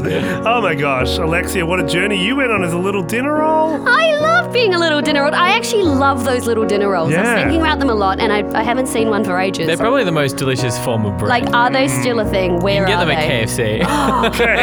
Oh 0.46 0.62
my 0.62 0.76
gosh, 0.76 1.18
Alexia, 1.18 1.66
what 1.66 1.80
a 1.80 1.88
journey 1.88 2.24
you 2.24 2.36
went 2.36 2.52
on 2.52 2.64
as 2.64 2.74
a 2.74 2.78
little 2.78 3.02
dinner 3.02 3.34
roll. 3.34 3.88
I 3.88 4.20
love 4.20 4.35
being 4.56 4.74
a 4.74 4.80
little 4.80 5.02
dinner 5.02 5.22
roll. 5.24 5.36
I 5.36 5.50
actually 5.52 5.84
love 5.84 6.24
those 6.24 6.48
little 6.48 6.66
dinner 6.66 6.90
rolls. 6.90 7.10
I 7.10 7.12
Yeah. 7.14 7.34
was 7.36 7.44
thinking 7.44 7.62
about 7.62 7.80
them 7.80 7.90
a 7.90 7.94
lot, 7.96 8.20
and 8.22 8.32
I, 8.32 8.40
I 8.58 8.64
haven't 8.64 8.88
seen 8.88 9.10
one 9.10 9.24
for 9.24 9.38
ages. 9.38 9.68
They're 9.68 9.76
probably 9.78 10.04
the 10.06 10.12
most 10.14 10.38
delicious 10.38 10.78
form 10.80 11.06
of 11.06 11.18
bread. 11.18 11.30
like, 11.30 11.54
are 11.54 11.70
they 11.70 11.88
still 11.90 12.20
a 12.22 12.26
thing? 12.26 12.60
Where 12.62 12.74
you 12.82 12.86
can 12.86 12.88
get 12.88 13.00
are 13.00 13.06
them 13.06 13.16
they? 13.16 13.42
at 13.44 13.50
KFC. 13.50 13.82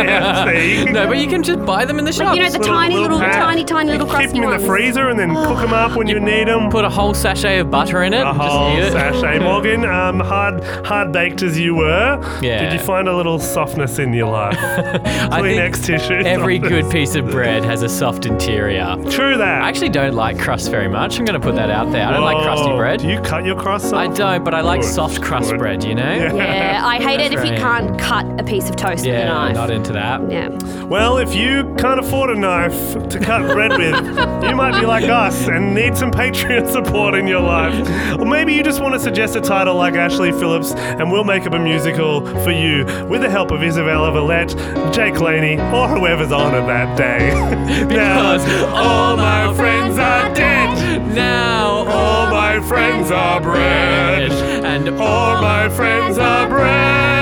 KFC. 0.03 0.93
no, 0.93 1.07
but 1.07 1.19
you 1.19 1.27
can 1.29 1.43
just 1.43 1.65
buy 1.65 1.85
them 1.85 1.99
in 1.99 2.05
the 2.05 2.13
shops. 2.13 2.37
You 2.37 2.43
know, 2.43 2.51
the 2.51 2.59
tiny 2.59 2.97
little, 2.97 3.19
pack. 3.19 3.35
tiny, 3.35 3.65
tiny 3.65 3.91
little 3.93 4.07
Keep 4.07 4.15
crusty 4.15 4.33
them 4.35 4.43
in 4.45 4.49
ones. 4.51 4.63
the 4.63 4.69
freezer 4.69 5.09
and 5.09 5.19
then 5.19 5.35
cook 5.35 5.59
them 5.61 5.73
up 5.73 5.97
when 5.97 6.07
you 6.09 6.19
need 6.21 6.49
them. 6.49 6.71
Put 6.71 6.85
a 6.85 6.91
whole 6.91 7.15
sachet 7.15 7.59
of 7.59 7.71
butter 7.71 8.03
in 8.03 8.15
it. 8.15 8.23
A 8.23 8.29
and 8.31 8.39
just 8.39 8.51
whole 8.51 8.73
eat 8.77 8.83
it. 8.85 8.93
sachet, 8.93 9.39
Morgan. 9.43 9.85
Um, 9.85 10.21
hard, 10.21 10.63
hard 10.87 11.13
baked 11.13 11.43
as 11.43 11.59
you 11.59 11.75
were. 11.77 12.19
Yeah. 12.41 12.63
Did 12.63 12.73
you 12.73 12.79
find 12.87 13.09
a 13.09 13.17
little 13.17 13.39
softness 13.39 13.99
in 13.99 14.13
your 14.13 14.31
life? 14.31 14.57
I 14.63 15.41
think 15.43 15.75
Kleenex 15.75 15.85
tissue. 15.85 16.15
Every 16.15 16.59
good 16.59 16.91
piece 16.91 17.15
of 17.15 17.31
bread 17.31 17.65
has 17.65 17.83
a 17.83 17.89
soft 17.89 18.27
interior. 18.27 18.97
True 19.11 19.37
that. 19.37 19.63
I 19.63 19.73
actually 19.83 20.01
don't 20.01 20.15
like 20.15 20.39
crust 20.39 20.71
very 20.71 20.87
much. 20.87 21.19
I'm 21.19 21.25
going 21.25 21.41
to 21.41 21.45
put 21.45 21.57
that 21.57 21.69
out 21.69 21.91
there. 21.91 22.07
I 22.07 22.13
don't 22.13 22.23
like 22.23 22.41
crusty 22.45 22.69
Whoa. 22.71 22.77
bread. 22.77 23.01
Do 23.01 23.09
you 23.09 23.21
cut 23.21 23.45
your 23.45 23.57
crust? 23.57 23.93
I 23.93 24.07
off? 24.07 24.17
don't, 24.17 24.45
but 24.45 24.55
I 24.55 24.61
like 24.61 24.83
Good, 24.83 24.91
soft 24.91 25.21
crust 25.21 25.51
good. 25.51 25.59
bread, 25.59 25.83
you 25.83 25.97
know? 25.97 26.13
Yeah, 26.15 26.83
I 26.85 26.99
hate 27.01 27.19
it 27.19 27.33
if 27.33 27.45
you 27.45 27.51
right. 27.51 27.59
can't 27.59 27.99
cut 27.99 28.41
a 28.41 28.45
piece 28.45 28.71
of 28.71 28.77
toast 28.77 29.05
with 29.05 29.07
a 29.07 29.19
Yeah, 29.19 29.25
knife. 29.25 29.57
not 29.57 29.73
into 29.73 29.93
that. 29.95 30.31
yeah. 30.31 30.51
Well, 30.85 31.19
if 31.19 31.35
you 31.35 31.75
can't 31.79 31.99
afford 31.99 32.31
a 32.31 32.37
knife 32.37 33.09
to 33.09 33.19
cut 33.19 33.43
bread 33.51 33.73
with, 33.73 33.97
you 34.49 34.55
might 34.55 34.79
be 34.79 34.87
like 34.87 35.05
us 35.11 35.49
and 35.49 35.75
need 35.75 35.97
some 35.97 36.13
Patreon 36.13 36.71
support 36.71 37.15
in 37.17 37.27
your 37.27 37.41
life. 37.41 37.75
Or 38.21 38.25
maybe 38.25 38.53
you 38.55 38.63
just 38.63 38.81
want 38.81 38.95
to 38.95 39.01
suggest 39.01 39.35
a 39.35 39.41
title 39.41 39.75
like 39.75 39.95
Ashley 39.95 40.31
Phillips 40.31 40.75
and 40.75 41.11
we'll 41.11 41.25
make 41.25 41.45
up 41.45 41.55
a 41.55 41.59
musical 41.59 42.25
for 42.45 42.53
you 42.53 42.85
with 43.09 43.23
the 43.23 43.31
help 43.31 43.51
of 43.51 43.65
Isabella 43.65 44.13
Valette, 44.13 44.51
Jake 44.95 45.19
Laney, 45.21 45.59
or 45.59 45.89
whoever's 45.89 46.31
on 46.31 46.55
it 46.55 46.67
that 46.69 46.97
day. 46.97 47.33
Because 47.93 48.45
now, 48.47 48.75
all 48.77 49.17
my 49.17 49.53
friends 49.55 49.72
are 49.99 50.35
dead. 50.35 51.15
Now 51.15 51.85
All 51.89 52.31
my 52.31 52.61
friends 52.61 53.11
are 53.11 53.41
bred. 53.41 54.31
and 54.65 54.89
All 55.01 55.41
my 55.41 55.69
friends 55.69 56.19
are 56.19 56.49
bred. 56.49 57.22